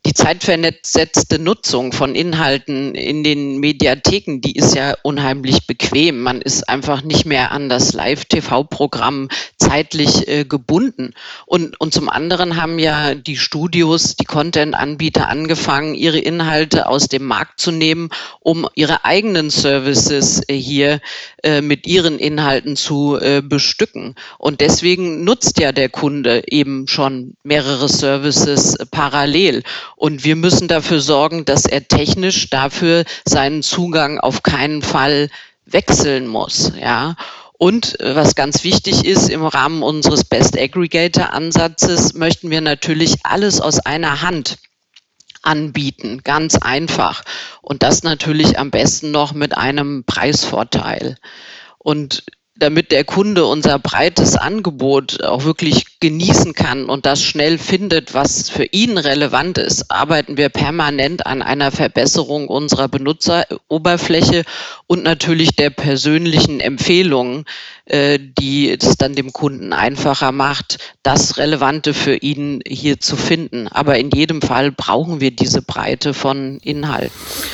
die 0.09 0.15
zeitvernetzte 0.15 1.37
Nutzung 1.37 1.93
von 1.93 2.15
Inhalten 2.15 2.95
in 2.95 3.23
den 3.23 3.59
Mediatheken, 3.59 4.39
die 4.41 4.55
ist 4.55 4.73
ja 4.73 4.95
unheimlich 5.03 5.67
bequem. 5.67 6.21
Man 6.23 6.41
ist 6.41 6.67
einfach 6.67 7.03
nicht 7.03 7.27
mehr 7.27 7.51
an 7.51 7.69
das 7.69 7.93
Live-TV-Programm 7.93 9.29
zeitlich 9.59 10.27
äh, 10.27 10.45
gebunden. 10.45 11.13
Und, 11.45 11.79
und 11.79 11.93
zum 11.93 12.09
anderen 12.09 12.55
haben 12.59 12.79
ja 12.79 13.13
die 13.13 13.37
Studios, 13.37 14.15
die 14.15 14.25
Content-Anbieter 14.25 15.29
angefangen, 15.29 15.93
ihre 15.93 16.17
Inhalte 16.17 16.87
aus 16.87 17.07
dem 17.07 17.25
Markt 17.25 17.59
zu 17.59 17.71
nehmen, 17.71 18.09
um 18.39 18.67
ihre 18.73 19.05
eigenen 19.05 19.51
Services 19.51 20.41
äh, 20.47 20.55
hier 20.55 21.01
äh, 21.43 21.61
mit 21.61 21.85
ihren 21.85 22.17
Inhalten 22.17 22.75
zu 22.75 23.15
äh, 23.19 23.43
bestücken. 23.43 24.15
Und 24.39 24.59
deswegen 24.59 25.23
nutzt 25.23 25.59
ja 25.59 25.71
der 25.71 25.89
Kunde 25.89 26.41
eben 26.47 26.87
schon 26.87 27.35
mehrere 27.43 27.89
Services 27.89 28.75
parallel. 28.89 29.61
Und 29.99 30.23
wir 30.23 30.37
müssen 30.37 30.69
dafür 30.69 31.01
sorgen, 31.01 31.43
dass 31.43 31.65
er 31.65 31.85
technisch 31.85 32.49
dafür 32.49 33.03
seinen 33.27 33.61
Zugang 33.61 34.17
auf 34.17 34.43
keinen 34.43 34.81
Fall 34.81 35.29
wechseln 35.65 36.25
muss. 36.25 36.71
Ja. 36.79 37.17
Und 37.57 37.99
äh, 37.99 38.15
was 38.15 38.33
ganz 38.33 38.63
wichtig 38.63 39.03
ist, 39.03 39.29
im 39.29 39.45
Rahmen 39.45 39.83
unseres 39.83 40.23
Best 40.23 40.57
Aggregator 40.57 41.33
Ansatzes 41.33 42.13
möchten 42.13 42.49
wir 42.49 42.61
natürlich 42.61 43.25
alles 43.25 43.59
aus 43.59 43.81
einer 43.81 44.21
Hand 44.21 44.59
anbieten, 45.41 46.21
ganz 46.23 46.55
einfach. 46.55 47.23
Und 47.61 47.83
das 47.83 48.01
natürlich 48.01 48.57
am 48.57 48.71
besten 48.71 49.11
noch 49.11 49.33
mit 49.33 49.57
einem 49.57 50.05
Preisvorteil. 50.05 51.17
Und 51.77 52.23
damit 52.59 52.91
der 52.91 53.05
Kunde 53.05 53.45
unser 53.45 53.79
breites 53.79 54.35
Angebot 54.35 55.23
auch 55.23 55.45
wirklich 55.45 55.99
genießen 55.99 56.53
kann 56.53 56.85
und 56.85 57.05
das 57.05 57.23
schnell 57.23 57.57
findet, 57.57 58.13
was 58.13 58.49
für 58.49 58.65
ihn 58.65 58.97
relevant 58.97 59.57
ist, 59.57 59.89
arbeiten 59.89 60.37
wir 60.37 60.49
permanent 60.49 61.25
an 61.25 61.41
einer 61.41 61.71
Verbesserung 61.71 62.47
unserer 62.47 62.87
Benutzeroberfläche 62.87 64.43
und 64.87 65.03
natürlich 65.03 65.55
der 65.55 65.69
persönlichen 65.69 66.59
Empfehlungen, 66.59 67.45
äh, 67.85 68.19
die 68.19 68.71
es 68.71 68.97
dann 68.97 69.15
dem 69.15 69.33
Kunden 69.33 69.73
einfacher 69.73 70.31
macht, 70.31 70.77
das 71.03 71.37
Relevante 71.37 71.93
für 71.93 72.15
ihn 72.15 72.61
hier 72.67 72.99
zu 72.99 73.15
finden. 73.15 73.67
Aber 73.67 73.97
in 73.97 74.11
jedem 74.11 74.41
Fall 74.41 74.71
brauchen 74.71 75.21
wir 75.21 75.31
diese 75.31 75.61
Breite 75.61 76.13
von 76.13 76.59
Inhalten. 76.59 77.11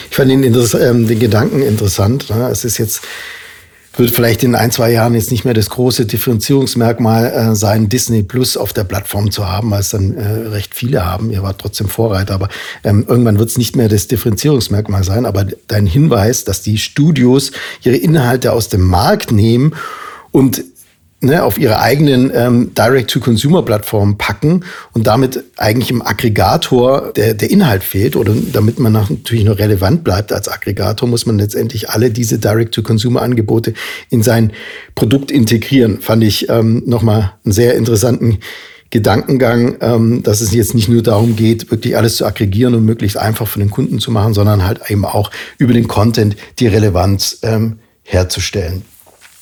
Ich 0.09 0.15
fand 0.15 0.31
den, 0.31 0.43
ähm, 0.43 1.07
den 1.07 1.19
Gedanken 1.19 1.61
interessant. 1.61 2.29
Ne? 2.29 2.49
Es 2.49 2.65
ist 2.65 2.77
jetzt 2.77 3.01
wird 3.97 4.11
vielleicht 4.11 4.43
in 4.43 4.55
ein, 4.55 4.71
zwei 4.71 4.91
Jahren 4.91 5.13
jetzt 5.13 5.31
nicht 5.31 5.45
mehr 5.45 5.53
das 5.53 5.69
große 5.69 6.05
Differenzierungsmerkmal 6.05 7.25
äh, 7.31 7.55
sein, 7.55 7.89
Disney 7.89 8.23
Plus 8.23 8.57
auf 8.57 8.73
der 8.73 8.83
Plattform 8.83 9.31
zu 9.31 9.47
haben, 9.47 9.71
weil 9.71 9.79
es 9.79 9.89
dann 9.89 10.15
äh, 10.15 10.47
recht 10.47 10.75
viele 10.75 11.05
haben. 11.05 11.31
Ihr 11.31 11.43
wart 11.43 11.59
trotzdem 11.59 11.87
Vorreiter, 11.87 12.33
aber 12.33 12.49
ähm, 12.83 13.05
irgendwann 13.07 13.39
wird 13.39 13.49
es 13.49 13.57
nicht 13.57 13.75
mehr 13.75 13.89
das 13.89 14.07
Differenzierungsmerkmal 14.07 15.03
sein. 15.03 15.25
Aber 15.25 15.45
dein 15.67 15.85
Hinweis, 15.85 16.43
dass 16.43 16.61
die 16.61 16.77
Studios 16.77 17.51
ihre 17.83 17.95
Inhalte 17.95 18.53
aus 18.53 18.69
dem 18.69 18.81
Markt 18.81 19.31
nehmen 19.31 19.73
und 20.31 20.63
ne, 21.21 21.43
auf 21.43 21.57
ihre 21.57 21.79
eigenen 21.79 22.31
ähm, 22.33 22.71
Direct-to-Consumer-Plattformen 22.75 24.17
packen 24.17 24.63
und 24.93 25.07
damit 25.07 25.43
eigentlich 25.57 25.89
im 25.89 26.01
Aggregator 26.01 27.11
der, 27.13 27.33
der 27.33 27.49
Inhalt 27.49 27.83
fehlt 27.83 28.15
oder 28.15 28.33
damit 28.53 28.79
man 28.79 28.93
natürlich 28.93 29.45
noch 29.45 29.57
relevant 29.57 30.03
bleibt 30.03 30.31
als 30.31 30.47
Aggregator, 30.47 31.07
muss 31.07 31.25
man 31.25 31.39
letztendlich 31.39 31.89
alle 31.89 32.11
diese 32.11 32.39
Direct-to-Consumer-Angebote 32.39 33.73
in 34.09 34.23
sein 34.23 34.51
Produkt 34.93 35.31
integrieren. 35.31 35.99
Fand 36.01 36.23
ich 36.23 36.49
ähm, 36.49 36.83
nochmal 36.85 37.33
einen 37.43 37.53
sehr 37.53 37.75
interessanten 37.75 38.39
Gedankengang, 38.91 39.77
ähm, 39.81 40.23
dass 40.23 40.41
es 40.41 40.53
jetzt 40.53 40.75
nicht 40.75 40.87
nur 40.87 41.01
darum 41.01 41.35
geht, 41.35 41.71
wirklich 41.71 41.97
alles 41.97 42.17
zu 42.17 42.25
aggregieren 42.25 42.75
und 42.75 42.85
möglichst 42.85 43.17
einfach 43.17 43.47
für 43.47 43.59
den 43.59 43.71
Kunden 43.71 43.99
zu 43.99 44.11
machen, 44.11 44.33
sondern 44.33 44.65
halt 44.65 44.79
eben 44.89 45.05
auch 45.05 45.31
über 45.57 45.73
den 45.73 45.87
Content 45.87 46.37
die 46.59 46.67
Relevanz 46.67 47.39
ähm, 47.41 47.79
herzustellen. 48.03 48.83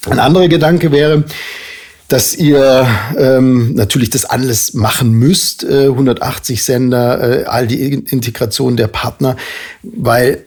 Ein 0.10 0.20
anderer 0.20 0.48
Gedanke 0.48 0.92
wäre, 0.92 1.24
dass 2.08 2.36
ihr 2.36 2.86
ähm, 3.18 3.74
natürlich 3.74 4.10
das 4.10 4.26
alles 4.26 4.74
machen 4.74 5.14
müsst, 5.14 5.64
äh, 5.64 5.88
180 5.88 6.64
Sender, 6.64 7.42
äh, 7.42 7.44
all 7.46 7.68
die 7.68 7.94
Integration 7.94 8.76
der 8.76 8.88
Partner, 8.88 9.38
weil 9.82 10.46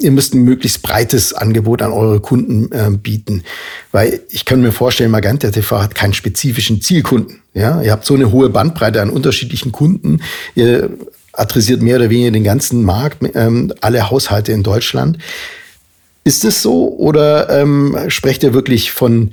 ihr 0.00 0.10
müsst 0.10 0.34
ein 0.34 0.42
möglichst 0.42 0.82
breites 0.82 1.32
Angebot 1.32 1.82
an 1.82 1.92
eure 1.92 2.20
Kunden 2.20 2.70
äh, 2.72 2.90
bieten. 2.90 3.42
Weil 3.90 4.20
ich 4.28 4.44
kann 4.44 4.60
mir 4.60 4.72
vorstellen, 4.72 5.10
Magenta 5.10 5.50
TV 5.50 5.80
hat 5.80 5.94
keinen 5.94 6.14
spezifischen 6.14 6.82
Zielkunden. 6.82 7.40
Ja? 7.54 7.82
Ihr 7.82 7.92
habt 7.92 8.04
so 8.04 8.14
eine 8.14 8.30
hohe 8.30 8.48
Bandbreite 8.48 9.02
an 9.02 9.10
unterschiedlichen 9.10 9.72
Kunden. 9.72 10.20
Ihr 10.54 10.90
adressiert 11.32 11.82
mehr 11.82 11.96
oder 11.96 12.10
weniger 12.10 12.32
den 12.32 12.44
ganzen 12.44 12.82
Markt, 12.82 13.18
ähm, 13.34 13.72
alle 13.80 14.10
Haushalte 14.10 14.52
in 14.52 14.62
Deutschland. 14.62 15.18
Ist 16.28 16.44
es 16.44 16.60
so 16.60 16.94
oder 16.94 17.48
ähm, 17.48 17.96
sprecht 18.08 18.42
ihr 18.42 18.52
wirklich 18.52 18.92
von 18.92 19.32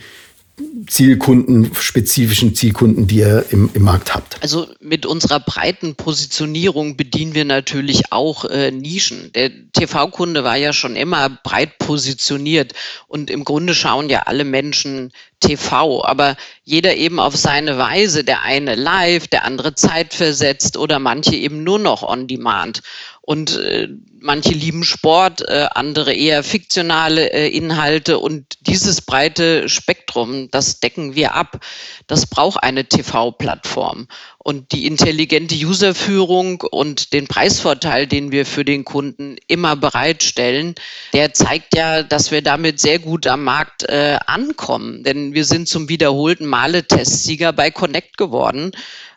Zielkunden, 0.88 1.75
spezifischen 1.75 2.56
Zielkunden, 2.56 3.06
die 3.06 3.18
ihr 3.18 3.44
im, 3.50 3.70
im 3.74 3.84
Markt 3.84 4.16
habt? 4.16 4.42
Also 4.42 4.70
mit 4.80 5.06
unserer 5.06 5.42
breiten 5.42 5.96
Positionierung 5.96 6.96
bedienen 6.96 7.34
wir 7.34 7.44
natürlich 7.44 8.14
auch 8.14 8.46
äh, 8.46 8.72
Nischen. 8.72 9.34
Der 9.34 9.52
TV-Kunde 9.74 10.46
war 10.46 10.56
ja 10.56 10.72
schon 10.72 10.96
immer 10.96 11.30
breit 11.44 11.80
positioniert 11.80 12.72
und 13.10 13.30
im 13.30 13.44
Grunde 13.44 13.75
schauen 13.75 14.10
ja 14.10 14.22
alle 14.28 14.46
Menschen 14.46 15.12
TV, 15.42 16.06
aber 16.06 16.38
jeder 16.64 16.96
eben 16.96 17.20
auf 17.20 17.36
seine 17.36 17.78
Weise, 17.78 18.24
der 18.24 18.44
eine 18.44 18.75
live, 18.75 19.28
der 19.28 19.44
andere 19.44 19.75
zeitversetzt 19.75 20.78
oder 20.78 21.00
manche 21.00 21.36
eben 21.36 21.64
nur 21.64 21.78
noch 21.78 22.04
on 22.04 22.28
demand. 22.28 22.82
Und 23.25 23.58
äh, 23.58 23.88
manche 24.20 24.53
lieben 24.53 24.84
Sport, 24.84 25.41
äh, 25.48 25.67
andere 25.72 26.13
eher 26.13 26.44
fiktionale 26.44 27.34
äh, 27.34 27.48
Inhalte 27.48 28.20
und 28.20 28.46
dieses 28.67 29.01
breite 29.01 29.67
Spektrum, 29.67 30.51
das 30.51 30.79
decken 30.79 31.15
wir 31.15 31.34
ab. 31.34 31.60
Das 32.05 32.27
braucht 32.27 32.62
eine 32.62 32.86
TV-Plattform. 32.86 34.08
Und 34.48 34.74
die 34.74 34.86
intelligente 34.86 35.56
Userführung 35.56 36.62
und 36.62 37.14
den 37.14 37.25
Preisvorteil, 37.25 38.06
den 38.06 38.32
wir 38.32 38.46
für 38.46 38.64
den 38.64 38.86
Kunden 38.86 39.38
immer 39.48 39.75
bereitstellen, 39.75 40.75
der 41.14 41.34
zeigt 41.34 41.75
ja, 41.75 42.04
dass 42.04 42.30
wir 42.30 42.44
damit 42.44 42.80
sehr 42.80 43.00
gut 43.00 43.25
am 43.25 43.44
Markt 43.44 43.90
äh, 43.90 44.20
ankommen. 44.28 45.04
Denn 45.04 45.34
wir 45.34 45.46
sind 45.46 45.68
zum 45.68 45.90
wiederholten 45.90 46.46
Male 46.46 46.84
Testsieger 46.84 47.54
bei 47.54 47.72
Connect 47.72 48.20
geworden. 48.20 48.70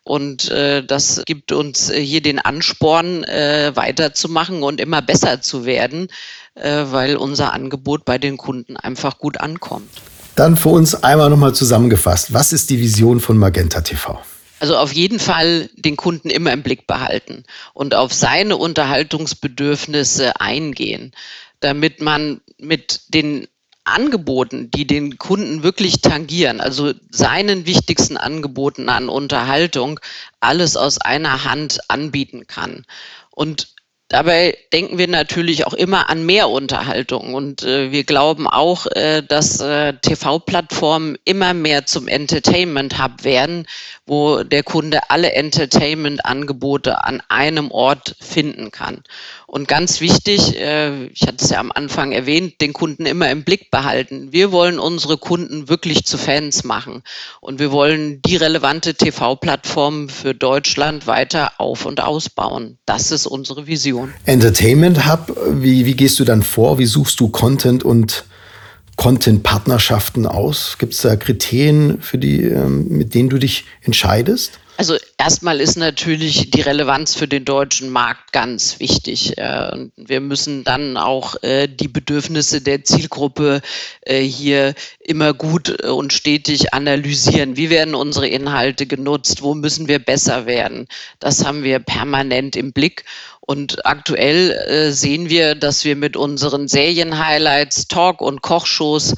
Und 0.03 0.51
äh, 0.51 0.83
das 0.83 1.21
gibt 1.27 1.53
uns 1.53 1.91
äh, 1.91 2.01
hier 2.01 2.23
den 2.23 2.39
Ansporn, 2.39 3.23
äh, 3.25 3.73
weiterzumachen 3.75 4.63
und 4.63 4.81
immer 4.81 5.03
besser 5.03 5.43
zu 5.43 5.67
werden, 5.67 6.09
äh, 6.55 6.85
weil 6.87 7.17
unser 7.17 7.53
Angebot 7.53 8.07
bei 8.07 8.17
den 8.17 8.39
Kunden 8.39 8.79
einfach 8.79 9.19
gut 9.19 9.39
ankommt. 9.39 9.91
Dann 10.37 10.57
für 10.57 10.71
uns 10.71 10.95
einmal 10.95 11.29
nochmal 11.29 11.55
zusammengefasst. 11.55 12.33
Was 12.33 12.55
ist 12.55 12.71
die 12.71 12.81
Vision 12.81 13.21
von 13.21 13.37
Magenta 13.37 13.83
TV? 13.83 14.19
Also 14.61 14.77
auf 14.77 14.93
jeden 14.93 15.21
Fall 15.21 15.71
den 15.77 15.97
Kunden 15.97 16.31
immer 16.31 16.53
im 16.53 16.63
Blick 16.63 16.87
behalten 16.87 17.45
und 17.75 17.95
auf 17.95 18.13
seine 18.13 18.57
Unterhaltungsbedürfnisse 18.57 20.41
eingehen, 20.41 21.13
damit 21.61 22.01
man 22.01 22.41
mit 22.59 23.03
den 23.09 23.47
Angeboten, 23.85 24.71
die 24.71 24.87
den 24.87 25.17
Kunden 25.17 25.63
wirklich 25.63 26.01
tangieren, 26.03 26.61
also 26.61 26.93
seinen 27.11 27.67
wichtigsten 27.67 28.17
Angeboten 28.17 28.89
an 28.89 29.09
Unterhaltung, 29.09 29.99
alles 30.41 30.77
aus 30.77 30.99
einer 30.99 31.45
Hand 31.45 31.81
anbieten 31.89 32.47
kann. 32.47 32.85
Und 33.31 33.69
Dabei 34.11 34.57
denken 34.73 34.97
wir 34.97 35.07
natürlich 35.07 35.67
auch 35.67 35.75
immer 35.75 36.09
an 36.09 36.25
mehr 36.25 36.49
Unterhaltung 36.49 37.35
und 37.35 37.63
äh, 37.63 37.93
wir 37.93 38.05
glauben 38.05 38.47
auch, 38.47 38.87
äh, 38.87 39.23
dass 39.23 39.61
äh, 39.61 39.93
TV-Plattformen 40.01 41.19
immer 41.27 41.53
mehr 41.53 41.85
zum 41.85 42.09
Entertainment 42.09 43.03
Hub 43.03 43.25
werden, 43.25 43.67
wo 44.07 44.45
der 44.45 44.63
Kunde 44.63 45.11
alle 45.11 45.33
Entertainment-Angebote 45.33 47.05
an 47.05 47.23
einem 47.29 47.71
Ort 47.71 48.17
finden 48.19 48.71
kann. 48.71 49.03
Und 49.47 49.69
ganz 49.69 50.01
wichtig, 50.01 50.57
äh, 50.57 51.05
ich 51.09 51.23
hatte 51.23 51.45
es 51.45 51.51
ja 51.51 51.61
am 51.61 51.71
Anfang 51.71 52.13
erwähnt, 52.13 52.63
den 52.63 52.73
Kunden 52.73 53.05
immer 53.05 53.31
im 53.31 53.45
Blick 53.45 53.71
behalten. 53.71 54.33
Wir 54.33 54.53
wollen 54.53 54.79
unsere 54.79 55.19
Kunden 55.19 55.69
wirklich 55.69 56.05
zu 56.07 56.17
Fans 56.17 56.65
machen 56.65 57.03
und 57.43 57.59
wir 57.59 57.73
wollen 57.73 58.23
die 58.23 58.37
relevante 58.37 58.95
TV-Plattform 58.95 60.09
für 60.09 60.35
Deutschland 60.35 61.07
weiter 61.07 61.53
auf 61.59 61.85
und 61.85 62.01
ausbauen. 62.01 62.79
Das 62.87 63.11
ist 63.11 63.27
unsere 63.27 63.67
Vision. 63.67 63.98
Entertainment 64.25 65.11
Hub, 65.11 65.37
wie, 65.51 65.87
wie 65.87 65.95
gehst 65.95 66.19
du 66.21 66.25
dann 66.25 66.43
vor? 66.43 66.79
Wie 66.79 66.87
suchst 66.87 67.21
du 67.21 67.29
Content 67.29 67.85
und 67.85 68.25
Content-Partnerschaften 68.97 70.27
aus? 70.27 70.77
Gibt 70.79 70.95
es 70.95 71.03
da 71.03 71.17
Kriterien, 71.17 72.01
für 72.01 72.19
die, 72.19 72.43
ähm, 72.43 72.89
mit 72.89 73.15
denen 73.15 73.29
du 73.29 73.39
dich 73.39 73.65
entscheidest? 73.83 74.59
Also 74.81 74.97
erstmal 75.17 75.61
ist 75.61 75.77
natürlich 75.77 76.53
die 76.53 76.61
Relevanz 76.61 77.17
für 77.17 77.27
den 77.27 77.45
deutschen 77.45 77.91
Markt 77.91 78.31
ganz 78.31 78.79
wichtig. 78.79 79.35
Wir 79.37 80.21
müssen 80.21 80.63
dann 80.63 80.97
auch 80.97 81.35
äh, 81.43 81.67
die 81.67 81.89
Bedürfnisse 81.89 82.61
der 82.61 82.85
Zielgruppe 82.85 83.61
äh, 84.03 84.21
hier 84.21 84.75
immer 85.01 85.35
gut 85.35 85.83
äh, 85.83 85.89
und 85.89 86.13
stetig 86.13 86.75
analysieren. 86.75 87.57
Wie 87.57 87.71
werden 87.71 87.97
unsere 87.97 88.29
Inhalte 88.29 88.87
genutzt? 88.87 89.43
Wo 89.43 89.55
müssen 89.55 89.89
wir 89.89 89.99
besser 89.99 90.47
werden? 90.47 90.87
Das 91.19 91.45
haben 91.45 91.65
wir 91.65 91.81
permanent 91.81 92.55
im 92.55 92.73
Blick. 92.73 93.05
Und 93.41 93.85
aktuell 93.87 94.93
sehen 94.93 95.31
wir, 95.31 95.55
dass 95.55 95.87
wir 95.87 95.97
mit 95.97 96.19
unseren 96.19 96.69
Serien-Highlights, 96.69 97.89
Talk- 97.89 98.21
und 98.21 98.43
Kochshows 98.43 99.15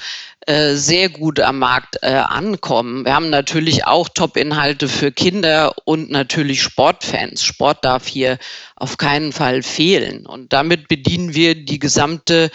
äh, 0.47 0.75
sehr 0.75 1.11
gut 1.11 1.39
am 1.39 1.59
Markt 1.59 1.99
äh, 2.01 2.07
ankommen. 2.07 3.05
Wir 3.05 3.15
haben 3.15 3.29
natürlich 3.29 3.87
auch 3.87 4.09
Top-Inhalte 4.09 4.89
für 4.89 5.13
Kinder 5.13 5.75
und 5.85 6.11
natürlich 6.11 6.63
Sportfans. 6.63 7.45
Sport 7.45 7.85
darf 7.85 8.07
hier 8.07 8.39
auf 8.75 8.97
keinen 8.97 9.33
Fall 9.33 9.63
fehlen. 9.63 10.25
Und 10.25 10.55
damit 10.55 10.89
bedienen 10.89 11.35
wir 11.35 11.55
die 11.55 11.79
gesamte 11.79 12.51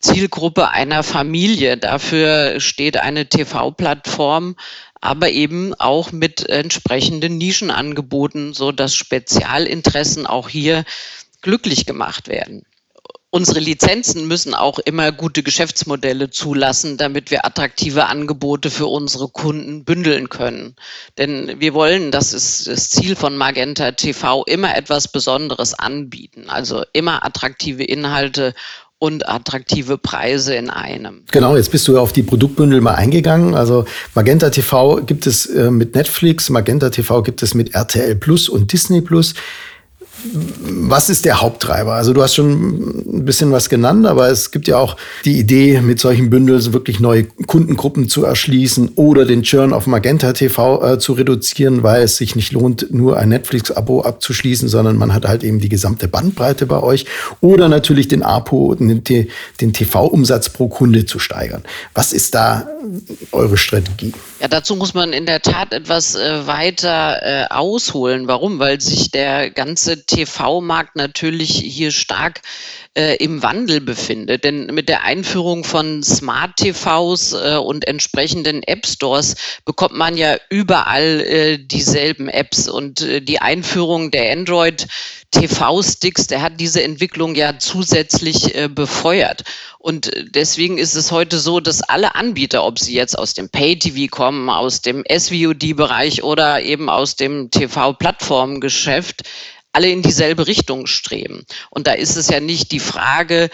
Zielgruppe 0.00 0.70
einer 0.70 1.04
Familie. 1.04 1.76
Dafür 1.76 2.58
steht 2.58 2.96
eine 2.96 3.26
TV-Plattform, 3.28 4.56
aber 5.00 5.30
eben 5.30 5.72
auch 5.74 6.10
mit 6.10 6.48
entsprechenden 6.48 7.38
Nischenangeboten, 7.38 8.54
so 8.54 8.72
dass 8.72 8.96
Spezialinteressen 8.96 10.26
auch 10.26 10.48
hier 10.48 10.84
glücklich 11.42 11.86
gemacht 11.86 12.26
werden 12.26 12.64
unsere 13.30 13.60
Lizenzen 13.60 14.26
müssen 14.26 14.54
auch 14.54 14.78
immer 14.80 15.12
gute 15.12 15.42
Geschäftsmodelle 15.42 16.30
zulassen, 16.30 16.96
damit 16.96 17.30
wir 17.30 17.46
attraktive 17.46 18.06
Angebote 18.06 18.70
für 18.70 18.86
unsere 18.86 19.28
Kunden 19.28 19.84
bündeln 19.84 20.28
können. 20.28 20.74
Denn 21.16 21.60
wir 21.60 21.72
wollen, 21.72 22.10
das 22.10 22.34
ist 22.34 22.66
das 22.66 22.90
Ziel 22.90 23.16
von 23.16 23.36
Magenta 23.36 23.92
TV, 23.92 24.44
immer 24.44 24.76
etwas 24.76 25.08
Besonderes 25.08 25.74
anbieten. 25.74 26.44
Also 26.48 26.82
immer 26.92 27.24
attraktive 27.24 27.84
Inhalte 27.84 28.52
und 28.98 29.26
attraktive 29.28 29.96
Preise 29.96 30.54
in 30.54 30.68
einem. 30.68 31.24
Genau, 31.30 31.56
jetzt 31.56 31.70
bist 31.72 31.88
du 31.88 31.98
auf 31.98 32.12
die 32.12 32.22
Produktbündel 32.22 32.82
mal 32.82 32.96
eingegangen. 32.96 33.54
Also 33.54 33.86
Magenta 34.14 34.50
TV 34.50 34.96
gibt 35.06 35.26
es 35.26 35.46
äh, 35.46 35.70
mit 35.70 35.94
Netflix, 35.94 36.50
Magenta 36.50 36.90
TV 36.90 37.22
gibt 37.22 37.42
es 37.42 37.54
mit 37.54 37.74
RTL 37.74 38.14
Plus 38.16 38.48
und 38.48 38.72
Disney 38.72 39.00
Plus 39.00 39.34
was 40.24 41.08
ist 41.08 41.24
der 41.24 41.40
Haupttreiber? 41.40 41.94
Also 41.94 42.12
du 42.12 42.22
hast 42.22 42.34
schon 42.34 42.50
ein 42.50 43.24
bisschen 43.24 43.52
was 43.52 43.68
genannt, 43.68 44.06
aber 44.06 44.28
es 44.28 44.50
gibt 44.50 44.68
ja 44.68 44.76
auch 44.76 44.96
die 45.24 45.38
Idee, 45.38 45.80
mit 45.80 46.00
solchen 46.00 46.30
Bündeln 46.30 46.50
wirklich 46.72 47.00
neue 47.00 47.24
Kundengruppen 47.24 48.08
zu 48.08 48.24
erschließen 48.24 48.92
oder 48.96 49.24
den 49.24 49.42
Churn 49.42 49.72
auf 49.72 49.86
Magenta 49.86 50.32
TV 50.32 50.84
äh, 50.84 50.98
zu 50.98 51.12
reduzieren, 51.12 51.82
weil 51.82 52.02
es 52.02 52.16
sich 52.16 52.36
nicht 52.36 52.52
lohnt, 52.52 52.92
nur 52.92 53.18
ein 53.18 53.28
Netflix-Abo 53.28 54.02
abzuschließen, 54.02 54.68
sondern 54.68 54.96
man 54.96 55.14
hat 55.14 55.26
halt 55.26 55.44
eben 55.44 55.60
die 55.60 55.68
gesamte 55.68 56.08
Bandbreite 56.08 56.66
bei 56.66 56.82
euch 56.82 57.06
oder 57.40 57.68
natürlich 57.68 58.08
den 58.08 58.22
APO, 58.22 58.74
den, 58.74 59.02
den 59.04 59.72
TV-Umsatz 59.72 60.48
pro 60.50 60.68
Kunde 60.68 61.06
zu 61.06 61.18
steigern. 61.18 61.62
Was 61.94 62.12
ist 62.12 62.34
da 62.34 62.68
eure 63.32 63.56
Strategie? 63.56 64.12
Ja, 64.40 64.48
dazu 64.48 64.74
muss 64.76 64.94
man 64.94 65.12
in 65.12 65.26
der 65.26 65.42
Tat 65.42 65.72
etwas 65.72 66.14
äh, 66.14 66.46
weiter 66.46 67.20
äh, 67.22 67.46
ausholen. 67.50 68.26
Warum? 68.26 68.58
Weil 68.58 68.80
sich 68.80 69.10
der 69.10 69.50
ganze 69.50 70.04
TV-Markt 70.10 70.96
natürlich 70.96 71.50
hier 71.50 71.92
stark 71.92 72.42
äh, 72.94 73.16
im 73.16 73.42
Wandel 73.42 73.80
befindet. 73.80 74.44
Denn 74.44 74.66
mit 74.66 74.88
der 74.88 75.04
Einführung 75.04 75.64
von 75.64 76.02
Smart 76.02 76.56
TVs 76.56 77.32
äh, 77.32 77.56
und 77.56 77.86
entsprechenden 77.86 78.62
App 78.64 78.86
Stores 78.86 79.36
bekommt 79.64 79.94
man 79.94 80.16
ja 80.16 80.36
überall 80.50 81.20
äh, 81.20 81.58
dieselben 81.58 82.28
Apps 82.28 82.68
und 82.68 83.00
äh, 83.02 83.20
die 83.20 83.38
Einführung 83.38 84.10
der 84.10 84.32
Android 84.32 84.88
TV-Sticks, 85.30 86.26
der 86.26 86.42
hat 86.42 86.58
diese 86.58 86.82
Entwicklung 86.82 87.36
ja 87.36 87.58
zusätzlich 87.58 88.54
äh, 88.56 88.68
befeuert. 88.68 89.44
Und 89.78 90.12
äh, 90.12 90.24
deswegen 90.28 90.76
ist 90.78 90.96
es 90.96 91.12
heute 91.12 91.38
so, 91.38 91.60
dass 91.60 91.82
alle 91.82 92.16
Anbieter, 92.16 92.64
ob 92.64 92.78
sie 92.78 92.94
jetzt 92.94 93.16
aus 93.16 93.34
dem 93.34 93.48
Pay-TV 93.48 94.10
kommen, 94.10 94.50
aus 94.50 94.82
dem 94.82 95.04
SVOD-Bereich 95.08 96.24
oder 96.24 96.62
eben 96.62 96.88
aus 96.90 97.14
dem 97.14 97.50
TV-Plattformgeschäft, 97.50 99.22
alle 99.72 99.88
in 99.88 100.02
dieselbe 100.02 100.46
Richtung 100.46 100.86
streben. 100.86 101.44
Und 101.70 101.86
da 101.86 101.92
ist 101.92 102.16
es 102.16 102.28
ja 102.28 102.40
nicht 102.40 102.72
die 102.72 102.80
Frage, 102.80 103.50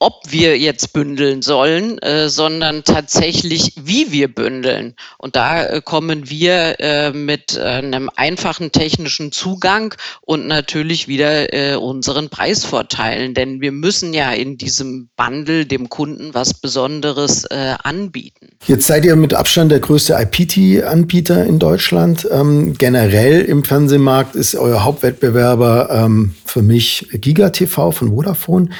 ob 0.00 0.22
wir 0.28 0.58
jetzt 0.58 0.94
bündeln 0.94 1.42
sollen, 1.42 1.98
äh, 1.98 2.30
sondern 2.30 2.84
tatsächlich, 2.84 3.74
wie 3.76 4.10
wir 4.10 4.34
bündeln. 4.34 4.94
Und 5.18 5.36
da 5.36 5.62
äh, 5.62 5.82
kommen 5.84 6.30
wir 6.30 6.80
äh, 6.80 7.12
mit 7.12 7.56
äh, 7.56 7.60
einem 7.60 8.10
einfachen 8.16 8.72
technischen 8.72 9.30
Zugang 9.30 9.94
und 10.22 10.46
natürlich 10.46 11.06
wieder 11.06 11.52
äh, 11.52 11.76
unseren 11.76 12.30
Preisvorteilen. 12.30 13.34
Denn 13.34 13.60
wir 13.60 13.72
müssen 13.72 14.14
ja 14.14 14.32
in 14.32 14.56
diesem 14.56 15.10
Bundle 15.16 15.66
dem 15.66 15.90
Kunden 15.90 16.32
was 16.32 16.54
Besonderes 16.54 17.44
äh, 17.44 17.74
anbieten. 17.82 18.48
Jetzt 18.66 18.86
seid 18.86 19.04
ihr 19.04 19.16
mit 19.16 19.34
Abstand 19.34 19.70
der 19.70 19.80
größte 19.80 20.14
IPT-Anbieter 20.14 21.44
in 21.44 21.58
Deutschland. 21.58 22.26
Ähm, 22.30 22.72
generell 22.78 23.42
im 23.42 23.64
Fernsehmarkt 23.64 24.34
ist 24.34 24.54
euer 24.54 24.82
Hauptwettbewerber 24.82 25.90
ähm, 25.90 26.34
für 26.46 26.62
mich 26.62 27.06
GigaTV 27.12 27.92
von 27.92 28.14
Vodafone. 28.14 28.70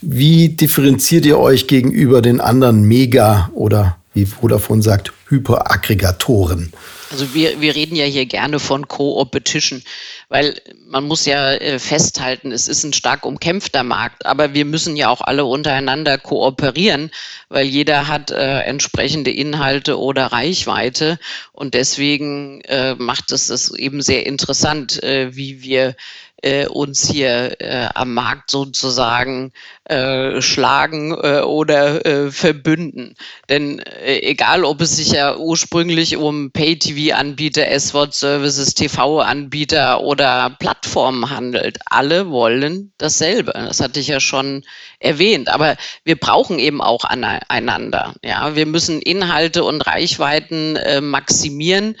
Wie 0.00 0.50
differenziert 0.50 1.26
ihr 1.26 1.38
euch 1.38 1.66
gegenüber 1.66 2.22
den 2.22 2.40
anderen 2.40 2.82
Mega- 2.82 3.50
oder 3.54 3.96
wie 4.14 4.26
Vodafone 4.26 4.82
sagt, 4.82 5.12
Hyperaggregatoren? 5.28 6.72
Also 7.10 7.32
wir, 7.34 7.60
wir 7.60 7.74
reden 7.74 7.96
ja 7.96 8.04
hier 8.04 8.26
gerne 8.26 8.58
von 8.58 8.86
Co-Opetition, 8.86 9.82
weil 10.28 10.60
man 10.86 11.04
muss 11.04 11.24
ja 11.24 11.52
äh, 11.52 11.78
festhalten, 11.78 12.52
es 12.52 12.68
ist 12.68 12.84
ein 12.84 12.92
stark 12.92 13.24
umkämpfter 13.24 13.82
Markt, 13.82 14.26
aber 14.26 14.52
wir 14.52 14.66
müssen 14.66 14.94
ja 14.94 15.08
auch 15.08 15.22
alle 15.22 15.46
untereinander 15.46 16.18
kooperieren, 16.18 17.10
weil 17.48 17.66
jeder 17.66 18.08
hat 18.08 18.30
äh, 18.30 18.60
entsprechende 18.60 19.30
Inhalte 19.30 19.98
oder 19.98 20.26
Reichweite 20.26 21.18
und 21.52 21.72
deswegen 21.72 22.60
äh, 22.62 22.94
macht 22.94 23.32
es 23.32 23.46
das 23.46 23.72
eben 23.74 24.02
sehr 24.02 24.26
interessant, 24.26 25.02
äh, 25.02 25.34
wie 25.34 25.62
wir 25.62 25.96
äh, 26.42 26.66
uns 26.66 27.08
hier 27.08 27.60
äh, 27.60 27.88
am 27.94 28.14
Markt 28.14 28.50
sozusagen 28.50 29.52
äh, 29.84 30.40
schlagen 30.40 31.12
äh, 31.12 31.40
oder 31.40 32.04
äh, 32.06 32.30
verbünden. 32.30 33.14
Denn 33.48 33.80
äh, 33.80 34.18
egal, 34.20 34.64
ob 34.64 34.80
es 34.80 34.96
sich 34.96 35.12
ja 35.12 35.36
ursprünglich 35.36 36.16
um 36.16 36.50
Pay-TV-Anbieter, 36.52 37.68
S-Wort-Services, 37.68 38.74
TV-Anbieter 38.74 40.00
oder 40.02 40.56
Plattformen 40.58 41.30
handelt, 41.30 41.78
alle 41.86 42.30
wollen 42.30 42.92
dasselbe. 42.98 43.52
Das 43.52 43.80
hatte 43.80 44.00
ich 44.00 44.08
ja 44.08 44.20
schon 44.20 44.64
erwähnt. 45.00 45.48
Aber 45.48 45.76
wir 46.04 46.16
brauchen 46.16 46.58
eben 46.58 46.80
auch 46.80 47.04
aneinander. 47.04 48.14
Ja, 48.22 48.54
wir 48.54 48.66
müssen 48.66 49.00
Inhalte 49.00 49.64
und 49.64 49.80
Reichweiten 49.82 50.78
maximieren. 51.00 51.96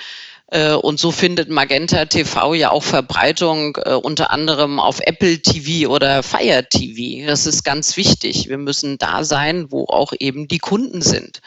Äh, 0.50 0.72
und 0.72 0.98
so 0.98 1.12
findet 1.12 1.50
Magenta 1.50 2.06
TV 2.06 2.54
ja 2.54 2.70
auch 2.70 2.82
Verbreitung 2.82 3.76
äh, 3.84 3.92
unter 3.92 4.30
anderem 4.30 4.80
auf 4.80 5.00
Apple 5.00 5.40
TV 5.40 5.90
oder 5.90 6.22
Fire 6.22 6.66
TV. 6.68 7.26
Das 7.26 7.46
ist 7.46 7.64
ganz 7.64 7.96
wichtig. 7.96 8.48
Wir 8.48 8.58
müssen 8.58 8.98
da 8.98 9.24
sein, 9.24 9.70
wo 9.70 9.84
auch 9.84 10.12
eben 10.18 10.48
die 10.48 10.58
Kunden 10.58 11.02
sind. 11.02 11.40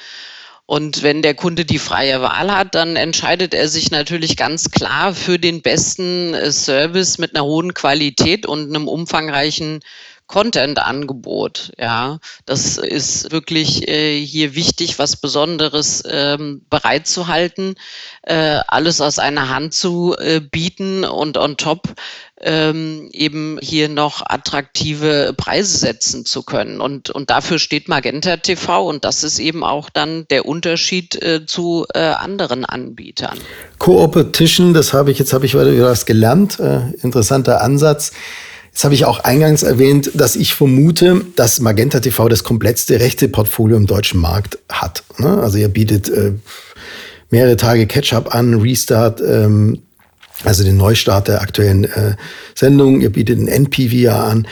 Und 0.67 1.03
wenn 1.03 1.21
der 1.21 1.33
Kunde 1.33 1.65
die 1.65 1.79
freie 1.79 2.21
Wahl 2.21 2.55
hat, 2.55 2.75
dann 2.75 2.95
entscheidet 2.95 3.53
er 3.53 3.67
sich 3.67 3.91
natürlich 3.91 4.37
ganz 4.37 4.71
klar 4.71 5.13
für 5.13 5.37
den 5.37 5.61
besten 5.61 6.33
äh, 6.33 6.51
Service 6.51 7.17
mit 7.17 7.35
einer 7.35 7.43
hohen 7.43 7.73
Qualität 7.73 8.45
und 8.45 8.69
einem 8.69 8.87
umfangreichen 8.87 9.81
Content-Angebot. 10.31 11.73
Ja, 11.77 12.19
das 12.45 12.77
ist 12.77 13.31
wirklich 13.31 13.87
äh, 13.89 14.17
hier 14.25 14.55
wichtig, 14.55 14.97
was 14.97 15.17
Besonderes 15.17 16.03
ähm, 16.09 16.61
bereitzuhalten, 16.69 17.75
äh, 18.23 18.59
alles 18.67 19.01
aus 19.01 19.19
einer 19.19 19.49
Hand 19.49 19.73
zu 19.73 20.15
äh, 20.17 20.39
bieten 20.39 21.03
und 21.03 21.37
on 21.37 21.57
top 21.57 21.89
ähm, 22.39 23.09
eben 23.11 23.59
hier 23.61 23.89
noch 23.89 24.23
attraktive 24.25 25.33
Preise 25.35 25.77
setzen 25.77 26.25
zu 26.25 26.43
können. 26.43 26.79
Und, 26.79 27.09
und 27.09 27.29
dafür 27.29 27.59
steht 27.59 27.89
Magenta 27.89 28.37
TV 28.37 28.87
und 28.87 29.03
das 29.03 29.25
ist 29.25 29.37
eben 29.37 29.65
auch 29.65 29.89
dann 29.89 30.25
der 30.29 30.45
Unterschied 30.45 31.21
äh, 31.21 31.45
zu 31.45 31.85
äh, 31.93 31.99
anderen 31.99 32.63
Anbietern. 32.63 33.37
Co-Opetition, 33.79 34.73
das 34.73 34.93
habe 34.93 35.11
ich, 35.11 35.19
jetzt 35.19 35.33
habe 35.33 35.45
ich 35.45 35.55
wieder 35.55 35.89
was 35.89 36.05
gelernt, 36.05 36.57
äh, 36.59 36.91
interessanter 37.01 37.61
Ansatz. 37.61 38.13
Jetzt 38.71 38.85
habe 38.85 38.93
ich 38.93 39.05
auch 39.05 39.19
eingangs 39.19 39.63
erwähnt, 39.63 40.11
dass 40.13 40.35
ich 40.35 40.55
vermute, 40.55 41.25
dass 41.35 41.59
Magenta 41.59 41.99
TV 41.99 42.29
das 42.29 42.43
kompletteste 42.43 42.99
rechte 42.99 43.27
Portfolio 43.27 43.75
im 43.75 43.85
deutschen 43.85 44.21
Markt 44.21 44.57
hat. 44.69 45.03
Ne? 45.17 45.41
Also 45.41 45.57
ihr 45.57 45.67
bietet 45.67 46.09
äh, 46.09 46.31
mehrere 47.29 47.57
Tage 47.57 47.85
Catch-up 47.85 48.33
an, 48.33 48.61
Restart, 48.61 49.21
ähm, 49.21 49.79
also 50.45 50.63
den 50.63 50.77
Neustart 50.77 51.27
der 51.27 51.41
aktuellen 51.41 51.83
äh, 51.83 52.15
Sendung, 52.55 53.01
ihr 53.01 53.11
bietet 53.11 53.39
ein 53.39 53.47
NPVR 53.47 54.23
an. 54.23 54.47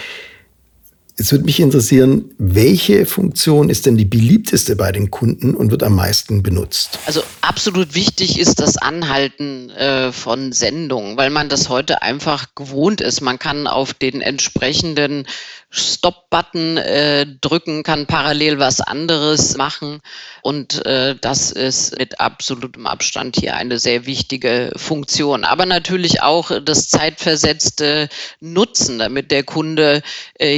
Es 1.20 1.32
würde 1.32 1.46
mich 1.46 1.60
interessieren, 1.60 2.34
welche 2.38 3.06
Funktion 3.06 3.70
ist 3.70 3.86
denn 3.86 3.98
die 3.98 4.06
beliebteste 4.06 4.76
bei 4.76 4.92
den 4.92 5.12
Kunden 5.12 5.54
und 5.54 5.70
wird 5.70 5.84
am 5.84 5.96
meisten 5.96 6.42
benutzt? 6.42 6.98
Also 7.06 7.22
absolut 7.42 7.94
wichtig 7.94 8.40
ist 8.40 8.60
das 8.60 8.78
Anhalten 8.78 9.70
äh, 9.72 10.12
von 10.12 10.54
Sendungen, 10.54 11.18
weil 11.18 11.30
man 11.30 11.50
das 11.50 11.68
heute 11.68 12.02
einfach 12.02 12.56
gewohnt 12.56 13.02
ist. 13.02 13.22
Man 13.22 13.38
kann 13.38 13.68
auf 13.68 13.94
den 13.94 14.22
entsprechenden 14.22 15.26
Stop-Button 15.72 16.78
äh, 16.78 17.28
drücken, 17.42 17.84
kann 17.84 18.08
parallel 18.08 18.58
was 18.58 18.82
anderes 18.82 19.56
machen. 19.56 20.00
Und 20.42 20.84
äh, 20.86 21.16
das 21.20 21.52
ist 21.52 21.98
mit 22.00 22.20
absolutem 22.20 22.88
Abstand 22.88 23.36
hier 23.36 23.56
eine 23.56 23.78
sehr 23.78 24.08
wichtige 24.08 24.72
Funktion. 24.76 25.44
Aber 25.44 25.68
natürlich 25.68 26.24
auch 26.24 26.52
das 26.62 26.90
zeitversetzte 26.90 28.10
Nutzen, 28.40 28.98
damit 28.98 29.30
der 29.30 29.44
Kunde 29.44 30.02
äh, 30.40 30.56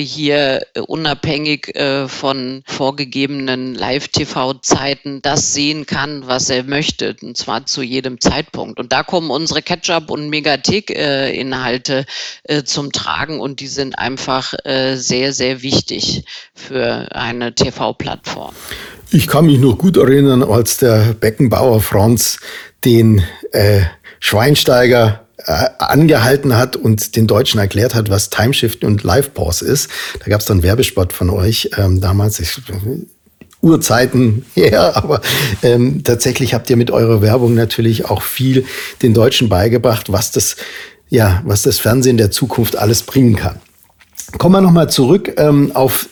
hier 0.52 0.90
unabhängig 0.90 1.76
äh, 1.76 2.08
von 2.08 2.64
vorgegebenen 2.66 3.76
Live-TV-Zeiten 3.76 5.22
das 5.22 5.54
sehen 5.54 5.86
kann, 5.86 6.24
was 6.26 6.50
er 6.50 6.64
möchte, 6.64 7.16
und 7.22 7.38
zwar 7.38 7.66
zu 7.66 7.82
jedem 7.82 8.20
Zeitpunkt. 8.20 8.80
Und 8.80 8.92
da 8.92 9.04
kommen 9.04 9.30
unsere 9.30 9.62
Ketchup- 9.62 10.10
und 10.10 10.30
Megathek-Inhalte 10.30 12.06
äh, 12.44 12.64
zum 12.64 12.92
Tragen 12.92 13.40
und 13.40 13.60
die 13.60 13.68
sind 13.68 13.98
einfach 13.98 14.54
äh, 14.64 14.96
sehr, 14.96 15.34
sehr 15.34 15.62
wichtig 15.62 16.26
für 16.54 17.08
eine 17.12 17.54
TV-Plattform. 17.54 18.54
Ich 19.12 19.28
kann 19.28 19.46
mich 19.46 19.60
noch 19.60 19.78
gut 19.78 19.98
erinnern, 19.98 20.44
als 20.44 20.78
der 20.78 21.14
Beckenbauer 21.14 21.82
Franz 21.82 22.40
den 22.86 23.24
äh, 23.52 23.82
Schweinsteiger 24.20 25.21
äh, 25.46 25.70
angehalten 25.78 26.58
hat 26.58 26.76
und 26.76 27.16
den 27.16 27.28
Deutschen 27.28 27.60
erklärt 27.60 27.96
hat, 27.96 28.10
was 28.10 28.30
Timeshift 28.30 28.84
und 28.84 29.04
Live 29.04 29.34
Pause 29.34 29.66
ist. 29.66 29.90
Da 30.20 30.26
gab 30.30 30.42
es 30.42 30.46
dann 30.46 30.64
Werbespot 30.64 31.14
von 31.14 31.30
euch 31.30 31.72
ähm, 31.78 32.02
damals. 32.02 32.40
Ich, 32.40 32.60
Urzeiten 33.62 34.46
her, 34.56 34.96
aber 34.96 35.22
ähm, 35.64 36.04
tatsächlich 36.04 36.54
habt 36.54 36.70
ihr 36.70 36.78
mit 36.78 36.92
eurer 36.92 37.22
Werbung 37.22 37.54
natürlich 37.54 38.06
auch 38.06 38.22
viel 38.22 38.66
den 39.02 39.14
Deutschen 39.14 39.50
beigebracht, 39.50 40.12
was 40.12 40.32
das, 40.32 40.56
ja, 41.10 41.42
was 41.46 41.62
das 41.62 41.80
Fernsehen 41.80 42.18
der 42.18 42.32
Zukunft 42.32 42.76
alles 42.76 43.04
bringen 43.04 43.36
kann. 43.36 43.60
Kommen 44.38 44.56
wir 44.56 44.62
nochmal 44.62 44.90
zurück 44.90 45.34
ähm, 45.38 45.72
auf 45.76 46.08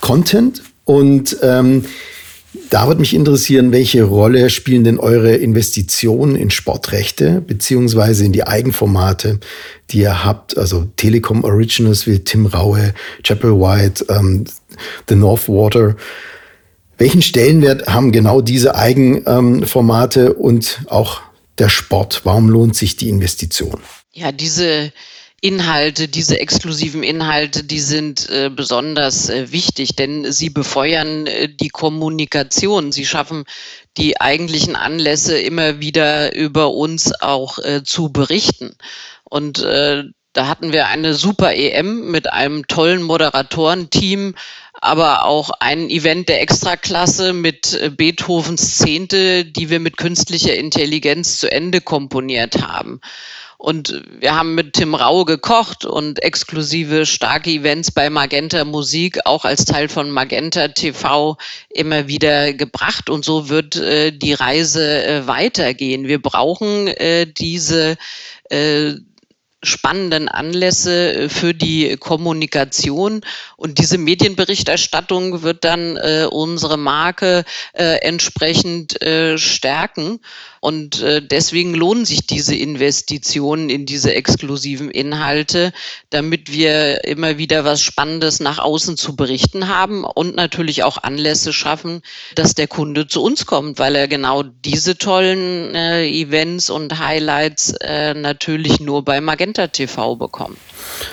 Content 0.00 0.62
und 0.84 1.36
ähm, 1.42 1.84
da 2.70 2.86
würde 2.86 3.00
mich 3.00 3.14
interessieren, 3.14 3.72
welche 3.72 4.04
Rolle 4.04 4.48
spielen 4.50 4.84
denn 4.84 4.98
eure 4.98 5.34
Investitionen 5.34 6.34
in 6.34 6.50
Sportrechte 6.50 7.40
beziehungsweise 7.40 8.24
in 8.24 8.32
die 8.32 8.46
Eigenformate, 8.46 9.40
die 9.90 9.98
ihr 10.00 10.24
habt, 10.24 10.56
also 10.56 10.86
Telekom 10.96 11.44
Originals 11.44 12.06
wie 12.06 12.20
Tim 12.20 12.46
Raue, 12.46 12.94
Chapel 13.22 13.52
White, 13.52 14.06
ähm, 14.08 14.44
The 15.08 15.14
North 15.14 15.48
Water. 15.48 15.96
Welchen 16.96 17.22
Stellenwert 17.22 17.86
haben 17.86 18.12
genau 18.12 18.40
diese 18.40 18.74
Eigenformate 18.74 20.34
und 20.34 20.80
auch 20.88 21.20
der 21.58 21.68
Sport? 21.68 22.22
Warum 22.24 22.48
lohnt 22.48 22.76
sich 22.76 22.96
die 22.96 23.08
Investition? 23.08 23.78
Ja, 24.12 24.32
diese 24.32 24.92
Inhalte, 25.40 26.08
diese 26.08 26.40
exklusiven 26.40 27.04
Inhalte, 27.04 27.62
die 27.62 27.78
sind 27.78 28.28
äh, 28.28 28.50
besonders 28.50 29.28
äh, 29.28 29.52
wichtig, 29.52 29.94
denn 29.94 30.32
sie 30.32 30.50
befeuern 30.50 31.28
äh, 31.28 31.48
die 31.48 31.68
Kommunikation. 31.68 32.90
Sie 32.90 33.06
schaffen 33.06 33.44
die 33.96 34.20
eigentlichen 34.20 34.74
Anlässe 34.74 35.38
immer 35.38 35.80
wieder 35.80 36.34
über 36.34 36.72
uns 36.72 37.12
auch 37.20 37.60
äh, 37.60 37.84
zu 37.84 38.12
berichten. 38.12 38.74
Und 39.22 39.60
äh, 39.60 40.04
da 40.32 40.46
hatten 40.48 40.72
wir 40.72 40.88
eine 40.88 41.14
super 41.14 41.54
EM 41.54 42.10
mit 42.10 42.32
einem 42.32 42.66
tollen 42.66 43.02
Moderatorenteam, 43.02 44.34
aber 44.74 45.24
auch 45.24 45.50
ein 45.60 45.88
Event 45.88 46.28
der 46.28 46.42
Extraklasse 46.42 47.32
mit 47.32 47.74
äh, 47.74 47.90
Beethovens 47.90 48.78
Zehnte, 48.78 49.44
die 49.44 49.70
wir 49.70 49.78
mit 49.78 49.96
künstlicher 49.96 50.54
Intelligenz 50.56 51.38
zu 51.38 51.50
Ende 51.50 51.80
komponiert 51.80 52.60
haben. 52.60 53.00
Und 53.58 54.04
wir 54.20 54.36
haben 54.36 54.54
mit 54.54 54.74
Tim 54.74 54.94
Rau 54.94 55.24
gekocht 55.24 55.84
und 55.84 56.22
exklusive 56.22 57.04
starke 57.06 57.50
Events 57.50 57.90
bei 57.90 58.08
Magenta 58.08 58.64
Musik 58.64 59.18
auch 59.24 59.44
als 59.44 59.64
Teil 59.64 59.88
von 59.88 60.12
Magenta 60.12 60.68
TV 60.68 61.36
immer 61.68 62.06
wieder 62.06 62.52
gebracht. 62.52 63.10
Und 63.10 63.24
so 63.24 63.48
wird 63.48 63.74
äh, 63.74 64.12
die 64.12 64.32
Reise 64.32 65.04
äh, 65.04 65.26
weitergehen. 65.26 66.06
Wir 66.06 66.22
brauchen 66.22 66.86
äh, 66.86 67.26
diese 67.26 67.96
äh, 68.48 68.92
spannenden 69.62 70.28
Anlässe 70.28 71.14
äh, 71.14 71.28
für 71.28 71.54
die 71.54 71.96
Kommunikation. 71.96 73.22
Und 73.56 73.78
diese 73.78 73.98
Medienberichterstattung 73.98 75.42
wird 75.42 75.64
dann 75.64 75.96
äh, 75.96 76.26
unsere 76.30 76.76
Marke 76.76 77.44
äh, 77.72 77.96
entsprechend 78.02 79.02
äh, 79.02 79.36
stärken. 79.38 80.20
Und 80.60 81.02
äh, 81.02 81.22
deswegen 81.22 81.74
lohnen 81.74 82.04
sich 82.04 82.26
diese 82.26 82.54
Investitionen 82.54 83.70
in 83.70 83.86
diese 83.86 84.14
exklusiven 84.14 84.90
Inhalte, 84.90 85.72
damit 86.10 86.52
wir 86.52 87.04
immer 87.04 87.38
wieder 87.38 87.64
was 87.64 87.80
Spannendes 87.80 88.40
nach 88.40 88.58
außen 88.58 88.96
zu 88.96 89.14
berichten 89.14 89.68
haben 89.68 90.04
und 90.04 90.34
natürlich 90.34 90.82
auch 90.82 90.98
Anlässe 91.02 91.52
schaffen, 91.52 92.02
dass 92.34 92.54
der 92.54 92.66
Kunde 92.66 93.06
zu 93.06 93.22
uns 93.22 93.46
kommt, 93.46 93.78
weil 93.78 93.94
er 93.94 94.08
genau 94.08 94.42
diese 94.42 94.98
tollen 94.98 95.74
äh, 95.76 96.08
Events 96.08 96.70
und 96.70 96.98
Highlights 96.98 97.74
äh, 97.80 98.14
natürlich 98.14 98.80
nur 98.80 99.04
bei 99.04 99.20
Magenta 99.20 99.47
TV 99.54 100.16
bekommt. 100.16 100.58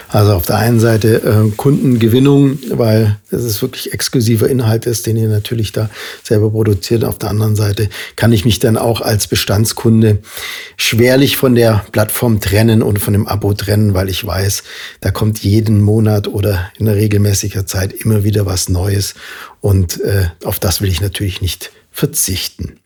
Also 0.10 0.34
auf 0.34 0.45
der 0.45 0.58
einen 0.58 0.80
Seite 0.80 1.21
äh, 1.21 1.52
Kundengewinnung, 1.56 2.60
weil 2.69 3.17
es 3.32 3.62
wirklich 3.62 3.93
exklusiver 3.93 4.50
Inhalt 4.50 4.86
ist, 4.86 5.06
den 5.06 5.17
ihr 5.17 5.30
natürlich 5.30 5.71
da 5.71 5.89
selber 6.24 6.52
produziert. 6.52 7.04
Auf 7.04 7.17
der 7.17 7.30
anderen 7.30 7.56
Seite 7.56 7.89
kann 8.15 8.32
ich 8.32 8.45
mich 8.45 8.60
dann 8.60 8.78
auch 8.78 9.02
als 9.02 9.28
Bestandskunde 9.28 10.19
schwerlich 10.78 11.38
von 11.38 11.56
der 11.56 11.86
Plattform 11.91 12.39
trennen 12.39 12.82
und 12.82 13.00
von 13.00 13.13
dem 13.13 13.28
Abo 13.28 13.54
trennen, 13.54 13.93
weil 13.93 14.10
ich 14.10 14.26
weiß, 14.26 14.63
da 15.02 15.12
kommt 15.12 15.43
jeden 15.43 15.82
Monat 15.82 16.28
oder 16.28 16.71
in 16.78 16.88
regelmäßiger 16.88 17.65
Zeit 17.65 17.93
immer 17.93 18.24
wieder 18.24 18.45
was 18.45 18.69
Neues 18.69 19.15
und 19.62 20.00
äh, 20.02 20.28
auf 20.43 20.60
das 20.60 20.82
will 20.82 20.89
ich 20.89 21.02
natürlich 21.02 21.41
nicht 21.41 21.71
verzichten. 21.91 22.80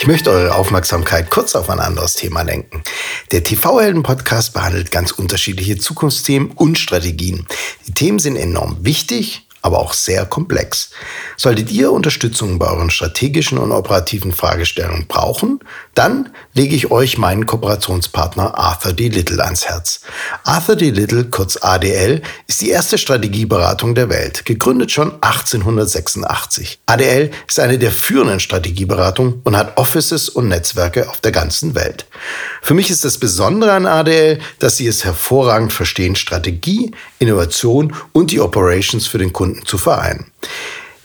Ich 0.00 0.06
möchte 0.06 0.30
eure 0.30 0.54
Aufmerksamkeit 0.54 1.28
kurz 1.28 1.56
auf 1.56 1.68
ein 1.70 1.80
anderes 1.80 2.14
Thema 2.14 2.42
lenken. 2.42 2.84
Der 3.32 3.42
TV-Helden-Podcast 3.42 4.54
behandelt 4.54 4.92
ganz 4.92 5.10
unterschiedliche 5.10 5.76
Zukunftsthemen 5.76 6.52
und 6.52 6.78
Strategien. 6.78 7.46
Die 7.88 7.92
Themen 7.92 8.20
sind 8.20 8.36
enorm 8.36 8.76
wichtig 8.82 9.47
aber 9.62 9.78
auch 9.78 9.92
sehr 9.92 10.26
komplex. 10.26 10.90
Solltet 11.36 11.70
ihr 11.70 11.92
Unterstützung 11.92 12.58
bei 12.58 12.66
euren 12.66 12.90
strategischen 12.90 13.58
und 13.58 13.72
operativen 13.72 14.32
Fragestellungen 14.32 15.06
brauchen, 15.06 15.60
dann 15.94 16.30
lege 16.52 16.74
ich 16.74 16.90
euch 16.90 17.18
meinen 17.18 17.46
Kooperationspartner 17.46 18.56
Arthur 18.56 18.92
D. 18.92 19.08
Little 19.08 19.42
ans 19.42 19.66
Herz. 19.66 20.00
Arthur 20.44 20.76
D. 20.76 20.90
Little, 20.90 21.24
kurz 21.24 21.56
ADL, 21.56 22.22
ist 22.46 22.60
die 22.60 22.70
erste 22.70 22.98
Strategieberatung 22.98 23.94
der 23.94 24.08
Welt, 24.08 24.44
gegründet 24.44 24.92
schon 24.92 25.12
1886. 25.22 26.80
ADL 26.86 27.30
ist 27.46 27.60
eine 27.60 27.78
der 27.78 27.92
führenden 27.92 28.40
Strategieberatungen 28.40 29.40
und 29.44 29.56
hat 29.56 29.76
Offices 29.76 30.28
und 30.28 30.48
Netzwerke 30.48 31.08
auf 31.08 31.20
der 31.20 31.32
ganzen 31.32 31.74
Welt. 31.74 32.06
Für 32.68 32.74
mich 32.74 32.90
ist 32.90 33.02
das 33.02 33.16
Besondere 33.16 33.72
an 33.72 33.86
ADL, 33.86 34.40
dass 34.58 34.76
sie 34.76 34.86
es 34.86 35.02
hervorragend 35.02 35.72
verstehen, 35.72 36.16
Strategie, 36.16 36.90
Innovation 37.18 37.94
und 38.12 38.30
die 38.30 38.40
Operations 38.40 39.06
für 39.06 39.16
den 39.16 39.32
Kunden 39.32 39.64
zu 39.64 39.78
vereinen. 39.78 40.26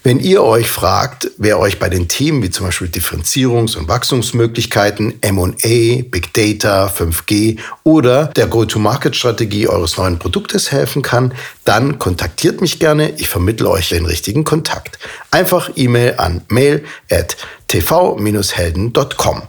Wenn 0.04 0.20
ihr 0.20 0.44
euch 0.44 0.70
fragt, 0.70 1.32
wer 1.38 1.60
euch 1.60 1.80
bei 1.80 1.88
den 1.88 2.10
Themen 2.10 2.44
wie 2.44 2.50
zum 2.50 2.66
Beispiel 2.66 2.90
Differenzierungs- 2.90 3.78
und 3.78 3.88
Wachstumsmöglichkeiten, 3.88 5.20
M&A, 5.22 6.04
Big 6.04 6.34
Data, 6.34 6.88
5G 6.88 7.60
oder 7.86 8.26
der 8.26 8.48
Go-to-Market-Strategie 8.48 9.70
eures 9.70 9.96
neuen 9.96 10.20
Produktes 10.20 10.70
helfen 10.74 11.02
kann, 11.02 11.34
dann 11.64 11.98
kontaktiert 11.98 12.60
mich 12.60 12.80
gerne. 12.80 13.14
Ich 13.16 13.30
vermittle 13.30 13.70
euch 13.70 13.88
den 13.88 14.06
richtigen 14.06 14.44
Kontakt. 14.44 15.00
Einfach 15.32 15.72
E-Mail 15.78 16.16
an 16.18 16.42
mail 16.50 16.84
at 17.10 17.38
tv-helden.com. 17.70 19.44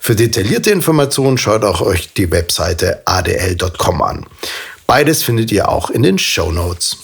Für 0.00 0.14
detaillierte 0.16 0.70
Informationen 0.70 1.38
schaut 1.38 1.64
auch 1.64 1.80
euch 1.80 2.12
die 2.14 2.30
Webseite 2.30 3.02
adl.com 3.04 4.02
an. 4.02 4.26
Beides 4.86 5.22
findet 5.22 5.52
ihr 5.52 5.68
auch 5.68 5.90
in 5.90 6.02
den 6.02 6.18
Show 6.18 6.50
Notes. 6.50 6.96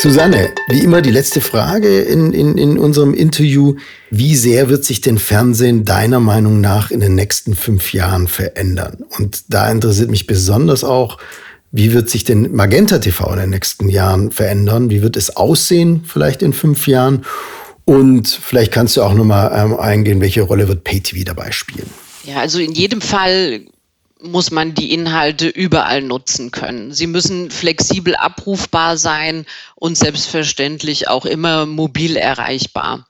Susanne, 0.00 0.50
wie 0.68 0.80
immer 0.80 1.00
die 1.00 1.10
letzte 1.10 1.40
Frage 1.40 2.00
in, 2.00 2.32
in, 2.32 2.58
in 2.58 2.78
unserem 2.78 3.14
Interview. 3.14 3.76
Wie 4.10 4.34
sehr 4.34 4.68
wird 4.68 4.84
sich 4.84 5.00
denn 5.00 5.18
Fernsehen 5.18 5.84
deiner 5.84 6.18
Meinung 6.18 6.60
nach 6.60 6.90
in 6.90 7.00
den 7.00 7.14
nächsten 7.14 7.54
fünf 7.54 7.92
Jahren 7.92 8.26
verändern? 8.26 9.04
Und 9.18 9.44
da 9.48 9.70
interessiert 9.70 10.10
mich 10.10 10.26
besonders 10.26 10.82
auch, 10.82 11.18
wie 11.70 11.92
wird 11.92 12.10
sich 12.10 12.24
denn 12.24 12.52
Magenta 12.52 12.98
TV 12.98 13.32
in 13.32 13.38
den 13.38 13.50
nächsten 13.50 13.88
Jahren 13.88 14.30
verändern? 14.30 14.90
Wie 14.90 15.02
wird 15.02 15.16
es 15.16 15.36
aussehen 15.36 16.04
vielleicht 16.06 16.42
in 16.42 16.52
fünf 16.52 16.86
Jahren? 16.86 17.24
Und 17.84 18.28
vielleicht 18.28 18.72
kannst 18.72 18.96
du 18.96 19.02
auch 19.02 19.14
nochmal 19.14 19.52
ähm, 19.54 19.78
eingehen, 19.78 20.20
welche 20.20 20.42
Rolle 20.42 20.68
wird 20.68 20.84
PayTV 20.84 21.24
dabei 21.24 21.50
spielen? 21.50 21.90
Ja, 22.24 22.36
also 22.36 22.58
in 22.58 22.72
jedem 22.72 23.00
Fall 23.00 23.66
muss 24.22 24.50
man 24.52 24.74
die 24.74 24.92
Inhalte 24.94 25.48
überall 25.48 26.02
nutzen 26.02 26.52
können. 26.52 26.92
Sie 26.92 27.08
müssen 27.08 27.50
flexibel 27.50 28.14
abrufbar 28.14 28.96
sein 28.96 29.46
und 29.74 29.96
selbstverständlich 29.96 31.08
auch 31.08 31.26
immer 31.26 31.66
mobil 31.66 32.16
erreichbar. 32.16 33.06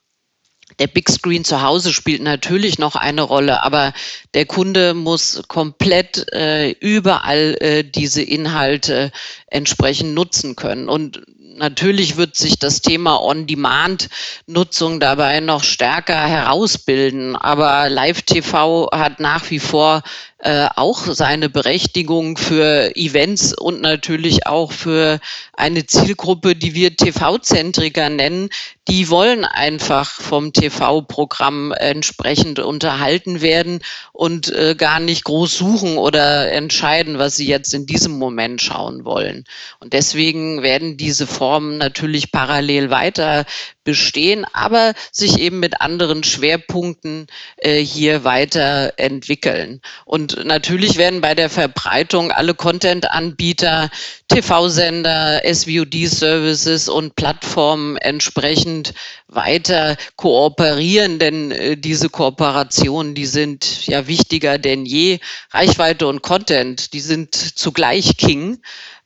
Der 0.78 0.86
Big 0.86 1.10
Screen 1.10 1.44
zu 1.44 1.62
Hause 1.62 1.92
spielt 1.92 2.22
natürlich 2.22 2.78
noch 2.78 2.96
eine 2.96 3.22
Rolle, 3.22 3.62
aber 3.62 3.92
der 4.32 4.46
Kunde 4.46 4.94
muss 4.94 5.42
komplett 5.48 6.32
äh, 6.32 6.70
überall 6.70 7.56
äh, 7.60 7.84
diese 7.84 8.22
Inhalte 8.22 9.12
entsprechend 9.48 10.14
nutzen 10.14 10.56
können. 10.56 10.88
Und 10.88 11.22
natürlich 11.56 12.16
wird 12.16 12.36
sich 12.36 12.58
das 12.58 12.80
Thema 12.80 13.22
On-Demand-Nutzung 13.22 15.00
dabei 15.00 15.40
noch 15.40 15.64
stärker 15.64 16.20
herausbilden. 16.20 17.36
Aber 17.36 17.88
Live-TV 17.88 18.90
hat 18.92 19.20
nach 19.20 19.50
wie 19.50 19.58
vor 19.58 20.02
äh, 20.42 20.68
auch 20.74 21.06
seine 21.06 21.48
Berechtigung 21.48 22.36
für 22.36 22.96
Events 22.96 23.56
und 23.56 23.80
natürlich 23.80 24.44
auch 24.44 24.72
für 24.72 25.20
eine 25.52 25.86
Zielgruppe, 25.86 26.56
die 26.56 26.74
wir 26.74 26.96
TV-Zentriker 26.96 28.08
nennen. 28.08 28.48
Die 28.88 29.08
wollen 29.08 29.44
einfach 29.44 30.10
vom 30.10 30.52
TV-Programm 30.52 31.70
entsprechend 31.70 32.58
unterhalten 32.58 33.40
werden 33.40 33.84
und 34.12 34.52
äh, 34.52 34.74
gar 34.74 34.98
nicht 34.98 35.22
groß 35.22 35.56
suchen 35.56 35.96
oder 35.96 36.50
entscheiden, 36.50 37.18
was 37.18 37.36
sie 37.36 37.46
jetzt 37.46 37.72
in 37.72 37.86
diesem 37.86 38.18
Moment 38.18 38.60
schauen 38.60 39.04
wollen. 39.04 39.44
Und 39.78 39.92
deswegen 39.92 40.64
werden 40.64 40.96
diese 40.96 41.28
Formen 41.28 41.78
natürlich 41.78 42.32
parallel 42.32 42.90
weiter 42.90 43.46
bestehen, 43.84 44.44
aber 44.52 44.94
sich 45.10 45.38
eben 45.38 45.60
mit 45.60 45.80
anderen 45.80 46.24
Schwerpunkten 46.24 47.26
äh, 47.58 47.78
hier 47.78 48.24
weiterentwickeln. 48.24 49.80
Und 50.04 50.44
natürlich 50.44 50.96
werden 50.96 51.20
bei 51.20 51.34
der 51.34 51.50
Verbreitung 51.50 52.30
alle 52.30 52.54
Content-Anbieter, 52.54 53.90
TV-Sender, 54.28 55.42
SVOD-Services 55.44 56.88
und 56.88 57.16
Plattformen 57.16 57.96
entsprechend 57.96 58.94
weiter 59.28 59.96
kooperieren, 60.16 61.18
denn 61.18 61.50
äh, 61.50 61.76
diese 61.76 62.08
Kooperationen, 62.08 63.14
die 63.14 63.26
sind 63.26 63.86
ja 63.86 64.06
wichtiger 64.06 64.58
denn 64.58 64.86
je. 64.86 65.18
Reichweite 65.50 66.06
und 66.06 66.22
Content, 66.22 66.92
die 66.92 67.00
sind 67.00 67.34
zugleich 67.34 68.16
King. 68.16 68.60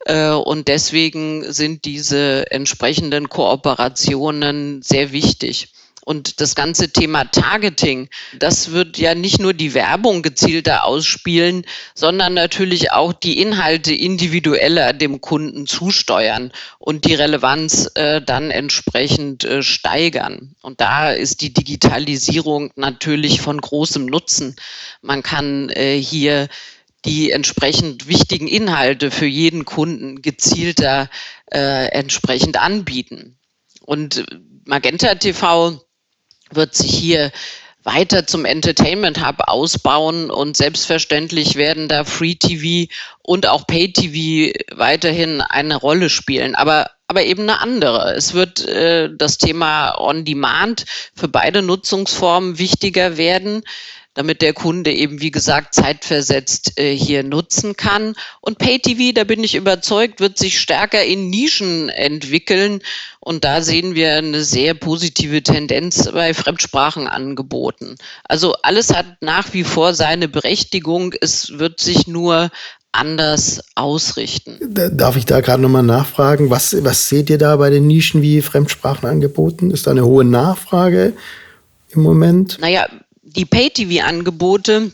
Äh, 0.06 0.30
und 0.30 0.68
deswegen 0.68 1.52
sind 1.52 1.84
diese 1.84 2.50
entsprechenden 2.50 3.28
Kooperationen 3.28 4.80
sehr 4.82 5.12
wichtig. 5.12 5.68
Und 6.08 6.40
das 6.40 6.54
ganze 6.54 6.92
Thema 6.92 7.24
Targeting, 7.24 8.08
das 8.38 8.70
wird 8.70 8.96
ja 8.96 9.16
nicht 9.16 9.40
nur 9.40 9.52
die 9.52 9.74
Werbung 9.74 10.22
gezielter 10.22 10.84
ausspielen, 10.84 11.64
sondern 11.96 12.34
natürlich 12.34 12.92
auch 12.92 13.12
die 13.12 13.40
Inhalte 13.40 13.92
individueller 13.92 14.92
dem 14.92 15.20
Kunden 15.20 15.66
zusteuern 15.66 16.52
und 16.78 17.06
die 17.06 17.14
Relevanz 17.14 17.90
äh, 17.96 18.22
dann 18.22 18.52
entsprechend 18.52 19.42
äh, 19.42 19.64
steigern. 19.64 20.54
Und 20.62 20.80
da 20.80 21.10
ist 21.10 21.40
die 21.40 21.52
Digitalisierung 21.52 22.70
natürlich 22.76 23.40
von 23.40 23.60
großem 23.60 24.06
Nutzen. 24.06 24.54
Man 25.02 25.24
kann 25.24 25.70
äh, 25.70 26.00
hier 26.00 26.46
die 27.06 27.30
entsprechend 27.30 28.08
wichtigen 28.08 28.48
Inhalte 28.48 29.10
für 29.10 29.26
jeden 29.26 29.64
Kunden 29.64 30.22
gezielter 30.22 31.08
äh, 31.52 31.86
entsprechend 31.88 32.60
anbieten. 32.60 33.38
Und 33.80 34.26
Magenta 34.64 35.14
TV 35.14 35.80
wird 36.50 36.74
sich 36.74 36.92
hier 36.92 37.32
weiter 37.84 38.26
zum 38.26 38.44
Entertainment 38.44 39.24
Hub 39.24 39.36
ausbauen 39.46 40.28
und 40.30 40.56
selbstverständlich 40.56 41.54
werden 41.54 41.88
da 41.88 42.04
Free 42.04 42.34
TV 42.34 42.92
und 43.22 43.46
auch 43.46 43.66
Pay 43.66 43.92
TV 43.92 44.52
weiterhin 44.74 45.40
eine 45.40 45.76
Rolle 45.76 46.10
spielen, 46.10 46.56
aber 46.56 46.90
aber 47.08 47.22
eben 47.22 47.42
eine 47.42 47.60
andere. 47.60 48.14
Es 48.14 48.34
wird 48.34 48.66
äh, 48.66 49.08
das 49.16 49.38
Thema 49.38 49.96
On 50.00 50.24
Demand 50.24 50.86
für 51.14 51.28
beide 51.28 51.62
Nutzungsformen 51.62 52.58
wichtiger 52.58 53.16
werden 53.16 53.62
damit 54.16 54.42
der 54.42 54.55
Kunde 54.55 54.92
eben, 54.92 55.20
wie 55.20 55.31
gesagt, 55.31 55.74
zeitversetzt 55.74 56.81
äh, 56.81 56.96
hier 56.96 57.22
nutzen 57.22 57.76
kann. 57.76 58.14
Und 58.40 58.59
PayTV, 58.59 59.14
da 59.14 59.24
bin 59.24 59.44
ich 59.44 59.55
überzeugt, 59.55 60.20
wird 60.20 60.38
sich 60.38 60.59
stärker 60.59 61.05
in 61.05 61.31
Nischen 61.31 61.90
entwickeln. 61.90 62.81
Und 63.20 63.44
da 63.44 63.61
sehen 63.61 63.94
wir 63.94 64.14
eine 64.16 64.42
sehr 64.42 64.74
positive 64.74 65.42
Tendenz 65.42 66.11
bei 66.11 66.33
Fremdsprachenangeboten. 66.33 67.96
Also 68.24 68.55
alles 68.62 68.94
hat 68.94 69.07
nach 69.20 69.52
wie 69.52 69.64
vor 69.64 69.94
seine 69.94 70.29
Berechtigung. 70.29 71.14
Es 71.20 71.59
wird 71.59 71.79
sich 71.81 72.07
nur 72.07 72.50
anders 72.92 73.61
ausrichten. 73.74 74.59
Darf 74.92 75.16
ich 75.16 75.26
da 75.26 75.40
gerade 75.40 75.62
nochmal 75.62 75.83
nachfragen? 75.83 76.48
Was, 76.48 76.83
was 76.83 77.09
seht 77.09 77.29
ihr 77.29 77.37
da 77.38 77.57
bei 77.57 77.68
den 77.68 77.87
Nischen 77.87 78.22
wie 78.22 78.40
Fremdsprachenangeboten? 78.40 79.70
Ist 79.70 79.87
da 79.87 79.90
eine 79.90 80.07
hohe 80.07 80.24
Nachfrage 80.24 81.12
im 81.90 82.02
Moment? 82.02 82.59
Naja, 82.61 82.88
die 83.26 83.44
Pay-TV-Angebote 83.44 84.92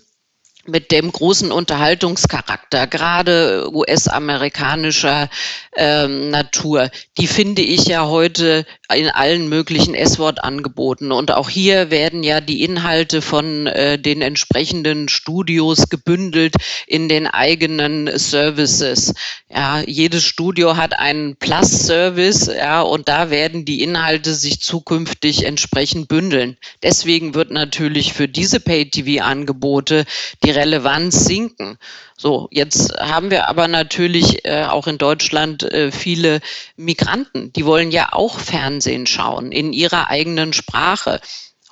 mit 0.66 0.92
dem 0.92 1.10
großen 1.10 1.50
Unterhaltungscharakter, 1.50 2.86
gerade 2.86 3.68
US-amerikanischer 3.72 5.28
ähm, 5.76 6.30
Natur, 6.30 6.90
die 7.18 7.26
finde 7.26 7.62
ich 7.62 7.86
ja 7.86 8.06
heute 8.06 8.64
in 8.94 9.08
allen 9.08 9.48
möglichen 9.48 9.94
S-Wort-Angeboten. 9.94 11.10
Und 11.10 11.32
auch 11.32 11.48
hier 11.48 11.90
werden 11.90 12.22
ja 12.22 12.40
die 12.40 12.62
Inhalte 12.62 13.22
von 13.22 13.66
äh, 13.66 13.98
den 13.98 14.22
entsprechenden 14.22 15.08
Studios 15.08 15.88
gebündelt 15.88 16.54
in 16.86 17.08
den 17.08 17.26
eigenen 17.26 18.16
Services. 18.18 19.14
Ja, 19.48 19.80
jedes 19.80 20.24
Studio 20.24 20.76
hat 20.76 20.98
einen 20.98 21.36
Plus-Service, 21.36 22.46
ja, 22.46 22.82
und 22.82 23.08
da 23.08 23.30
werden 23.30 23.64
die 23.64 23.82
Inhalte 23.82 24.34
sich 24.34 24.60
zukünftig 24.60 25.44
entsprechend 25.44 26.08
bündeln. 26.08 26.56
Deswegen 26.82 27.34
wird 27.34 27.50
natürlich 27.50 28.12
für 28.12 28.28
diese 28.28 28.60
Pay-TV-Angebote 28.60 30.04
die 30.44 30.51
Relevanz 30.54 31.24
sinken. 31.24 31.78
So, 32.16 32.48
jetzt 32.50 32.94
haben 32.98 33.30
wir 33.30 33.48
aber 33.48 33.68
natürlich 33.68 34.44
äh, 34.44 34.64
auch 34.64 34.86
in 34.86 34.98
Deutschland 34.98 35.62
äh, 35.64 35.90
viele 35.90 36.40
Migranten, 36.76 37.52
die 37.52 37.66
wollen 37.66 37.90
ja 37.90 38.12
auch 38.12 38.38
Fernsehen 38.38 39.06
schauen 39.06 39.52
in 39.52 39.72
ihrer 39.72 40.08
eigenen 40.08 40.52
Sprache. 40.52 41.20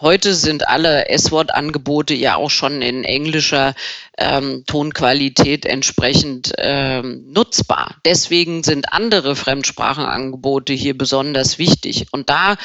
Heute 0.00 0.34
sind 0.34 0.66
alle 0.66 1.08
S-Wort-Angebote 1.10 2.14
ja 2.14 2.36
auch 2.36 2.48
schon 2.48 2.80
in 2.80 3.04
englischer 3.04 3.74
ähm, 4.16 4.64
Tonqualität 4.66 5.66
entsprechend 5.66 6.54
ähm, 6.56 7.26
nutzbar. 7.30 7.96
Deswegen 8.06 8.62
sind 8.62 8.94
andere 8.94 9.36
Fremdsprachenangebote 9.36 10.72
hier 10.72 10.96
besonders 10.96 11.58
wichtig. 11.58 12.06
Und 12.12 12.30
da 12.30 12.56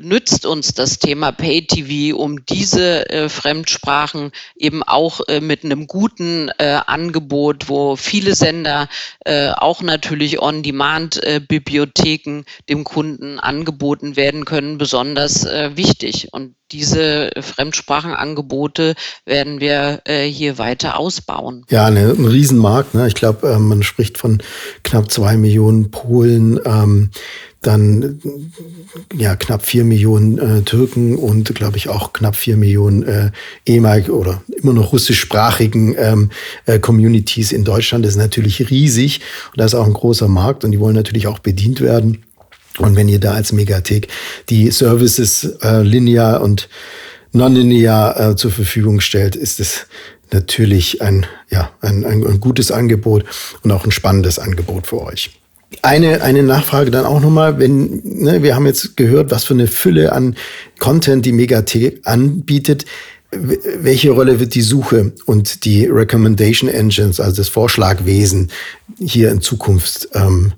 nützt 0.00 0.46
uns 0.46 0.74
das 0.74 0.98
Thema 0.98 1.32
Pay-TV, 1.32 2.16
um 2.16 2.44
diese 2.46 3.08
äh, 3.10 3.28
Fremdsprachen 3.28 4.30
eben 4.56 4.82
auch 4.82 5.20
äh, 5.28 5.40
mit 5.40 5.64
einem 5.64 5.86
guten 5.86 6.50
äh, 6.58 6.80
Angebot, 6.86 7.68
wo 7.68 7.96
viele 7.96 8.34
Sender, 8.34 8.88
äh, 9.24 9.50
auch 9.50 9.82
natürlich 9.82 10.40
On-Demand-Bibliotheken 10.40 12.44
dem 12.68 12.84
Kunden 12.84 13.38
angeboten 13.38 14.16
werden 14.16 14.44
können, 14.44 14.78
besonders 14.78 15.44
äh, 15.44 15.76
wichtig. 15.76 16.28
Und 16.32 16.54
diese 16.70 17.30
Fremdsprachenangebote 17.40 18.94
werden 19.24 19.60
wir 19.60 20.02
äh, 20.04 20.26
hier 20.26 20.58
weiter 20.58 20.98
ausbauen. 20.98 21.64
Ja, 21.70 21.86
eine, 21.86 22.10
ein 22.10 22.26
Riesenmarkt. 22.26 22.94
Ne? 22.94 23.06
Ich 23.06 23.14
glaube, 23.14 23.48
äh, 23.48 23.58
man 23.58 23.82
spricht 23.82 24.18
von 24.18 24.42
knapp 24.82 25.10
zwei 25.10 25.36
Millionen 25.36 25.90
Polen. 25.90 26.60
Ähm, 26.64 27.10
dann 27.60 28.20
ja 29.16 29.34
knapp 29.34 29.66
vier 29.66 29.84
Millionen 29.84 30.38
äh, 30.38 30.62
Türken 30.62 31.16
und 31.16 31.54
glaube 31.54 31.76
ich 31.76 31.88
auch 31.88 32.12
knapp 32.12 32.36
vier 32.36 32.56
Millionen 32.56 33.02
äh, 33.02 33.30
ehemalige 33.66 34.14
oder 34.14 34.42
immer 34.62 34.72
noch 34.72 34.92
russischsprachigen 34.92 35.96
ähm, 35.98 36.30
äh, 36.66 36.78
Communities 36.78 37.50
in 37.50 37.64
Deutschland. 37.64 38.04
Das 38.04 38.12
ist 38.12 38.18
natürlich 38.18 38.70
riesig 38.70 39.20
und 39.50 39.60
da 39.60 39.64
ist 39.64 39.74
auch 39.74 39.86
ein 39.86 39.92
großer 39.92 40.28
Markt 40.28 40.64
und 40.64 40.70
die 40.70 40.78
wollen 40.78 40.94
natürlich 40.94 41.26
auch 41.26 41.40
bedient 41.40 41.80
werden. 41.80 42.24
Und 42.78 42.94
wenn 42.94 43.08
ihr 43.08 43.18
da 43.18 43.32
als 43.32 43.50
Megathek 43.50 44.06
die 44.48 44.70
Services 44.70 45.44
äh, 45.62 45.82
linear 45.82 46.42
und 46.42 46.68
nonlinear 47.32 48.20
äh, 48.20 48.36
zur 48.36 48.52
Verfügung 48.52 49.00
stellt, 49.00 49.34
ist 49.34 49.58
es 49.58 49.86
natürlich 50.30 51.02
ein, 51.02 51.26
ja, 51.50 51.72
ein, 51.80 52.04
ein, 52.04 52.24
ein 52.24 52.40
gutes 52.40 52.70
Angebot 52.70 53.24
und 53.62 53.72
auch 53.72 53.84
ein 53.84 53.90
spannendes 53.90 54.38
Angebot 54.38 54.86
für 54.86 55.02
euch. 55.02 55.37
Eine, 55.82 56.22
eine 56.22 56.42
Nachfrage 56.42 56.90
dann 56.90 57.04
auch 57.04 57.20
nochmal, 57.20 57.58
wenn, 57.58 58.00
ne, 58.04 58.42
wir 58.42 58.54
haben 58.54 58.66
jetzt 58.66 58.96
gehört, 58.96 59.30
was 59.30 59.44
für 59.44 59.54
eine 59.54 59.66
Fülle 59.66 60.12
an 60.12 60.36
Content 60.78 61.26
die 61.26 61.32
Megathek 61.32 62.00
anbietet. 62.04 62.86
Welche 63.30 64.10
Rolle 64.10 64.40
wird 64.40 64.54
die 64.54 64.62
Suche 64.62 65.12
und 65.26 65.66
die 65.66 65.84
Recommendation 65.84 66.70
Engines, 66.70 67.20
also 67.20 67.36
das 67.36 67.50
Vorschlagwesen, 67.50 68.50
hier 68.98 69.30
in 69.30 69.42
Zukunft 69.42 70.08
ähm, 70.14 70.54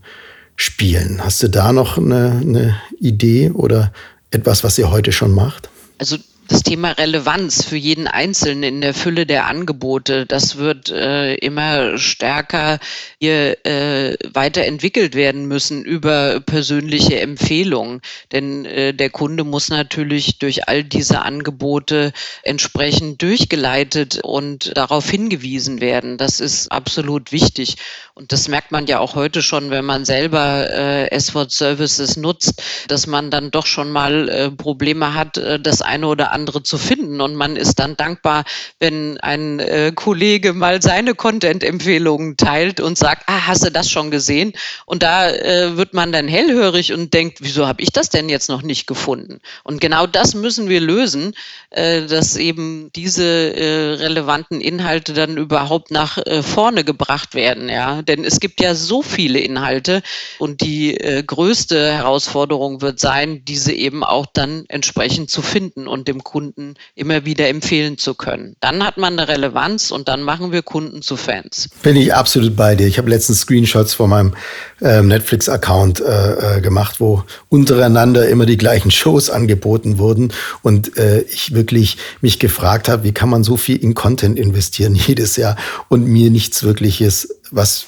spielen? 0.55 1.21
Hast 1.25 1.43
du 1.43 1.49
da 1.49 1.73
noch 1.73 1.99
eine, 1.99 2.41
eine 2.41 2.81
Idee 3.01 3.51
oder 3.51 3.93
etwas, 4.31 4.63
was 4.63 4.79
ihr 4.79 4.93
heute 4.93 5.11
schon 5.11 5.35
macht? 5.35 5.69
Also 5.99 6.17
das 6.51 6.65
Thema 6.65 6.91
Relevanz 6.91 7.65
für 7.65 7.77
jeden 7.77 8.09
Einzelnen 8.09 8.65
in 8.65 8.81
der 8.81 8.93
Fülle 8.93 9.25
der 9.25 9.47
Angebote, 9.47 10.27
das 10.27 10.57
wird 10.57 10.91
äh, 10.91 11.35
immer 11.37 11.97
stärker 11.97 12.81
hier 13.21 13.65
äh, 13.65 14.17
weiterentwickelt 14.35 15.15
werden 15.15 15.47
müssen 15.47 15.85
über 15.85 16.41
persönliche 16.41 17.21
Empfehlungen. 17.21 18.01
Denn 18.33 18.65
äh, 18.65 18.93
der 18.93 19.11
Kunde 19.11 19.45
muss 19.45 19.69
natürlich 19.69 20.41
durch 20.41 20.67
all 20.67 20.83
diese 20.83 21.23
Angebote 21.23 22.13
entsprechend 22.43 23.23
durchgeleitet 23.23 24.19
und 24.21 24.77
darauf 24.77 25.09
hingewiesen 25.09 25.81
werden. 25.81 26.19
Das 26.19 26.41
ist 26.41 26.73
absolut 26.73 27.31
wichtig. 27.31 27.77
Und 28.15 28.33
das 28.33 28.49
merkt 28.49 28.73
man 28.73 28.87
ja 28.87 28.99
auch 28.99 29.15
heute 29.15 29.41
schon, 29.41 29.71
wenn 29.71 29.85
man 29.85 30.05
selber 30.05 30.69
äh, 30.69 31.11
S-Wort 31.13 31.53
Services 31.53 32.17
nutzt, 32.17 32.61
dass 32.89 33.07
man 33.07 33.31
dann 33.31 33.53
doch 33.53 33.67
schon 33.67 33.93
mal 33.93 34.29
äh, 34.29 34.51
Probleme 34.51 35.15
hat, 35.15 35.37
äh, 35.39 35.61
das 35.61 35.81
eine 35.81 36.09
oder 36.09 36.33
andere 36.33 36.40
zu 36.47 36.79
finden. 36.79 37.21
Und 37.21 37.35
man 37.35 37.57
ist 37.57 37.79
dann 37.79 37.97
dankbar, 37.97 38.45
wenn 38.79 39.19
ein 39.19 39.61
äh, 39.61 39.93
Kollege 39.95 40.53
mal 40.53 40.83
seine 40.83 41.15
Content-Empfehlungen 41.15 42.37
teilt 42.37 42.81
und 42.81 42.99
sagt, 42.99 43.25
ah, 43.27 43.47
hast 43.47 43.65
du 43.65 43.71
das 43.71 43.91
schon 43.91 44.11
gesehen? 44.11 44.53
Und 44.87 45.03
da 45.03 45.31
äh, 45.31 45.77
wird 45.77 45.95
man 45.95 46.13
dann 46.13 46.29
hellhörig 46.29 46.93
und 46.93 47.13
denkt, 47.15 47.39
wieso 47.41 47.67
habe 47.67 47.83
ich 47.83 47.93
das 47.93 48.09
denn 48.09 48.29
jetzt 48.29 48.49
noch 48.49 48.63
nicht 48.63 48.87
gefunden? 48.87 49.41
Und 49.65 49.81
genau 49.81 50.07
das 50.07 50.35
müssen 50.35 50.69
wir 50.69 50.81
lösen, 50.81 51.35
äh, 51.71 52.03
dass 52.07 52.37
eben 52.37 52.91
diese 52.95 53.25
äh, 53.25 53.95
relevanten 53.95 54.61
Inhalte 54.61 55.13
dann 55.13 55.37
überhaupt 55.37 55.91
nach 55.91 56.19
äh, 56.19 56.43
vorne 56.43 56.85
gebracht 56.85 57.35
werden. 57.35 57.69
Ja, 57.69 58.03
denn 58.03 58.25
es 58.25 58.41
gibt 58.41 58.61
ja 58.61 58.75
so 58.75 59.03
viele 59.03 59.39
Inhalte 59.39 60.03
und 60.39 60.61
die 60.61 60.97
äh, 60.97 61.23
größte 61.23 61.93
Herausforderung 61.93 62.81
wird 62.81 63.01
sein, 63.01 63.45
diese 63.45 63.73
eben 63.73 64.05
auch 64.05 64.27
dann 64.33 64.65
entsprechend 64.69 65.31
zu 65.31 65.43
finden 65.43 65.87
und 65.87 66.09
dem 66.09 66.25
Kunden 66.31 66.75
immer 66.95 67.25
wieder 67.25 67.49
empfehlen 67.49 67.99
zu 67.99 68.15
können. 68.15 68.55
Dann 68.61 68.85
hat 68.85 68.99
man 68.99 69.19
eine 69.19 69.27
Relevanz 69.27 69.91
und 69.91 70.07
dann 70.07 70.23
machen 70.23 70.53
wir 70.53 70.63
Kunden 70.63 71.03
zu 71.03 71.17
Fans. 71.17 71.69
Bin 71.83 71.97
ich 71.97 72.15
absolut 72.15 72.55
bei 72.55 72.77
dir. 72.77 72.87
Ich 72.87 72.99
habe 72.99 73.11
letztens 73.11 73.41
Screenshots 73.41 73.95
von 73.95 74.11
meinem 74.11 74.35
äh, 74.81 75.03
Netflix-Account 75.03 76.01
äh, 76.01 76.61
gemacht, 76.61 77.01
wo 77.01 77.25
untereinander 77.49 78.29
immer 78.29 78.47
die 78.47 78.57
gleichen 78.57 78.93
Shows 78.93 79.29
angeboten 79.29 79.99
wurden 79.99 80.33
und 80.63 80.97
äh, 80.97 81.23
ich 81.23 81.53
wirklich 81.53 81.97
mich 82.21 82.39
gefragt 82.39 82.89
habe, 82.89 83.03
wie 83.03 83.13
kann 83.13 83.29
man 83.29 83.43
so 83.43 83.57
viel 83.57 83.77
in 83.79 83.95
Content 83.95 84.39
investieren 84.39 84.95
jedes 85.07 85.37
Jahr 85.37 85.57
und 85.89 86.07
mir 86.07 86.31
nichts 86.31 86.63
wirkliches, 86.63 87.41
was 87.51 87.87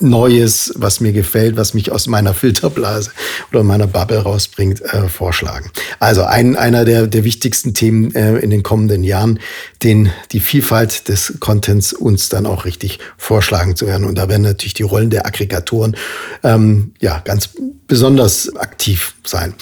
Neues, 0.00 0.72
was 0.76 1.00
mir 1.00 1.12
gefällt, 1.12 1.56
was 1.56 1.74
mich 1.74 1.92
aus 1.92 2.06
meiner 2.06 2.34
Filterblase 2.34 3.10
oder 3.50 3.62
meiner 3.62 3.86
Bubble 3.86 4.18
rausbringt, 4.18 4.80
äh, 4.82 5.08
vorschlagen. 5.08 5.70
Also 5.98 6.24
ein, 6.24 6.56
einer 6.56 6.84
der, 6.84 7.06
der 7.06 7.24
wichtigsten 7.24 7.74
Themen 7.74 8.14
äh, 8.14 8.38
in 8.38 8.50
den 8.50 8.62
kommenden 8.62 9.04
Jahren, 9.04 9.38
den 9.82 10.10
die 10.32 10.40
Vielfalt 10.40 11.08
des 11.08 11.34
Contents 11.40 11.92
uns 11.92 12.28
dann 12.28 12.46
auch 12.46 12.64
richtig 12.64 12.98
vorschlagen 13.16 13.76
zu 13.76 13.86
werden. 13.86 14.06
Und 14.06 14.16
da 14.16 14.28
werden 14.28 14.42
natürlich 14.42 14.74
die 14.74 14.82
Rollen 14.82 15.10
der 15.10 15.26
Aggregatoren 15.26 15.96
ähm, 16.42 16.92
ja 17.00 17.20
ganz 17.24 17.50
besonders 17.86 18.54
aktiv 18.56 19.14
sein. 19.24 19.54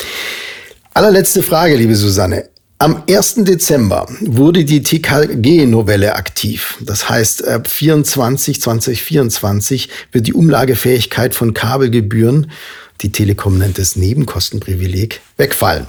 Allerletzte 0.94 1.42
Frage, 1.42 1.76
liebe 1.76 1.94
Susanne. 1.94 2.48
Am 2.80 3.02
1. 3.10 3.34
Dezember 3.38 4.06
wurde 4.20 4.64
die 4.64 4.84
TKG-Novelle 4.84 6.14
aktiv. 6.14 6.78
Das 6.80 7.08
heißt, 7.08 7.44
ab 7.48 7.66
24, 7.66 8.60
2024 8.60 9.88
wird 10.12 10.28
die 10.28 10.32
Umlagefähigkeit 10.32 11.34
von 11.34 11.54
Kabelgebühren, 11.54 12.52
die 13.00 13.10
Telekom 13.10 13.58
nennt 13.58 13.80
es 13.80 13.96
Nebenkostenprivileg, 13.96 15.20
wegfallen. 15.36 15.88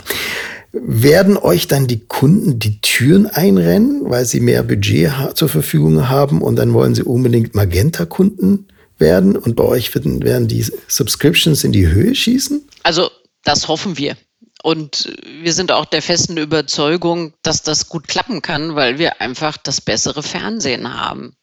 Werden 0.72 1.38
euch 1.38 1.68
dann 1.68 1.86
die 1.86 2.00
Kunden 2.00 2.58
die 2.58 2.82
Türen 2.82 3.28
einrennen, 3.28 4.02
weil 4.06 4.26
sie 4.26 4.40
mehr 4.40 4.64
Budget 4.64 5.12
zur 5.36 5.50
Verfügung 5.50 6.10
haben 6.10 6.42
und 6.42 6.56
dann 6.56 6.74
wollen 6.74 6.96
sie 6.96 7.04
unbedingt 7.04 7.54
Magenta-Kunden 7.54 8.66
werden 8.98 9.36
und 9.36 9.56
bei 9.56 9.64
euch 9.64 9.94
werden, 9.94 10.48
die 10.48 10.66
Subscriptions 10.88 11.64
in 11.64 11.72
die 11.72 11.88
Höhe 11.88 12.16
schießen? 12.16 12.64
Also 12.82 13.12
das 13.44 13.68
hoffen 13.68 14.00
wir. 14.00 14.18
Und 14.62 15.14
wir 15.26 15.54
sind 15.54 15.72
auch 15.72 15.86
der 15.86 16.02
festen 16.02 16.38
Überzeugung, 16.38 17.34
dass 17.42 17.64
das 17.64 17.88
gut 17.88 18.08
klappen 18.08 18.42
kann, 18.42 18.76
weil 18.76 19.00
wir 19.00 19.22
einfach 19.22 19.58
das 19.58 19.80
bessere 19.80 20.22
Fernsehen 20.22 20.94
haben. 20.94 21.36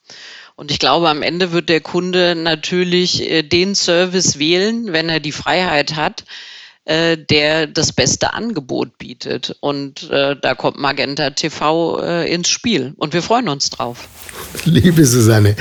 Und 0.54 0.70
ich 0.70 0.78
glaube, 0.78 1.08
am 1.08 1.22
Ende 1.22 1.52
wird 1.52 1.68
der 1.68 1.80
Kunde 1.80 2.34
natürlich 2.34 3.22
äh, 3.22 3.42
den 3.42 3.74
Service 3.74 4.38
wählen, 4.38 4.92
wenn 4.92 5.08
er 5.08 5.20
die 5.20 5.32
Freiheit 5.32 5.96
hat, 5.96 6.24
äh, 6.86 7.16
der 7.18 7.66
das 7.66 7.92
beste 7.92 8.32
Angebot 8.32 8.96
bietet. 8.96 9.56
Und 9.60 10.08
äh, 10.10 10.36
da 10.40 10.54
kommt 10.54 10.78
Magenta 10.78 11.30
TV 11.30 12.00
äh, 12.00 12.32
ins 12.32 12.48
Spiel. 12.48 12.94
Und 12.96 13.12
wir 13.12 13.22
freuen 13.22 13.48
uns 13.48 13.70
drauf. 13.70 14.08
Liebe 14.64 15.04
Susanne, 15.04 15.56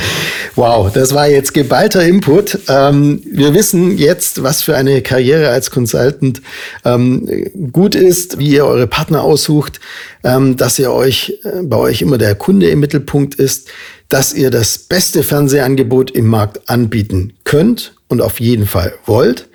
wow, 0.54 0.92
das 0.94 1.16
war 1.16 1.28
jetzt 1.28 1.56
geballter 1.56 2.04
Input. 2.04 2.60
Ähm, 2.68 3.24
wir 3.26 3.56
wissen 3.56 3.98
jetzt, 3.98 4.44
was 4.44 4.62
für 4.62 4.76
eine 4.78 5.02
Karriere 5.02 5.50
als 5.50 5.72
Consultant 5.72 6.44
ähm, 6.84 7.72
gut 7.72 7.96
ist, 7.96 8.38
wie 8.38 8.50
ihr 8.50 8.66
eure 8.66 8.86
Partner 8.86 9.24
aussucht, 9.24 9.80
ähm, 10.24 10.58
dass 10.58 10.78
ihr 10.78 10.92
euch 10.92 11.40
äh, 11.44 11.64
bei 11.64 11.78
euch 11.78 12.04
immer 12.04 12.20
der 12.20 12.36
Kunde 12.36 12.70
im 12.70 12.80
Mittelpunkt 12.80 13.34
ist, 13.34 13.70
dass 14.10 14.34
ihr 14.34 14.52
das 14.52 14.78
beste 14.78 15.24
Fernsehangebot 15.24 16.12
im 16.12 16.28
Markt 16.28 16.70
anbieten 16.70 17.34
könnt 17.46 17.96
und 18.10 18.22
auf 18.22 18.40
jeden 18.40 18.68
Fall 18.68 18.94
wollt. 19.08 19.48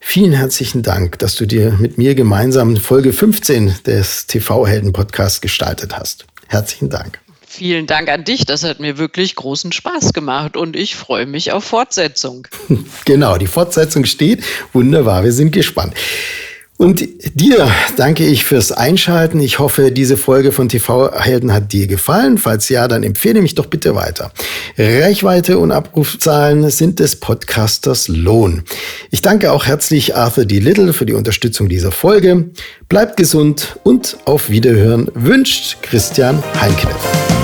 Vielen 0.00 0.32
herzlichen 0.32 0.82
Dank, 0.82 1.18
dass 1.18 1.34
du 1.34 1.46
dir 1.46 1.76
mit 1.78 1.98
mir 1.98 2.14
gemeinsam 2.14 2.76
Folge 2.76 3.12
15 3.12 3.74
des 3.84 4.26
TV-Helden-Podcasts 4.26 5.40
gestaltet 5.40 5.96
hast. 5.96 6.26
Herzlichen 6.46 6.88
Dank. 6.88 7.20
Vielen 7.46 7.86
Dank 7.86 8.08
an 8.08 8.24
dich. 8.24 8.44
Das 8.46 8.62
hat 8.62 8.78
mir 8.78 8.98
wirklich 8.98 9.34
großen 9.34 9.72
Spaß 9.72 10.12
gemacht 10.12 10.56
und 10.56 10.76
ich 10.76 10.94
freue 10.94 11.26
mich 11.26 11.52
auf 11.52 11.64
Fortsetzung. 11.64 12.46
Genau, 13.04 13.38
die 13.38 13.46
Fortsetzung 13.46 14.04
steht. 14.04 14.44
Wunderbar, 14.72 15.24
wir 15.24 15.32
sind 15.32 15.50
gespannt. 15.50 15.94
Und 16.78 17.04
dir 17.34 17.68
danke 17.96 18.24
ich 18.24 18.44
fürs 18.44 18.70
Einschalten. 18.70 19.40
Ich 19.40 19.58
hoffe, 19.58 19.90
diese 19.90 20.16
Folge 20.16 20.52
von 20.52 20.68
TV 20.68 21.12
Helden 21.12 21.52
hat 21.52 21.72
dir 21.72 21.88
gefallen. 21.88 22.38
Falls 22.38 22.68
ja, 22.68 22.86
dann 22.86 23.02
empfehle 23.02 23.42
mich 23.42 23.56
doch 23.56 23.66
bitte 23.66 23.96
weiter. 23.96 24.30
Reichweite 24.78 25.58
und 25.58 25.72
Abrufzahlen 25.72 26.70
sind 26.70 27.00
des 27.00 27.16
Podcasters 27.16 28.06
Lohn. 28.06 28.62
Ich 29.10 29.22
danke 29.22 29.50
auch 29.50 29.66
herzlich 29.66 30.14
Arthur 30.14 30.44
D. 30.44 30.60
Little 30.60 30.92
für 30.92 31.04
die 31.04 31.14
Unterstützung 31.14 31.68
dieser 31.68 31.90
Folge. 31.90 32.50
Bleibt 32.88 33.16
gesund 33.16 33.80
und 33.82 34.16
auf 34.24 34.48
Wiederhören 34.48 35.10
wünscht 35.14 35.82
Christian 35.82 36.40
Heinkneff. 36.60 37.37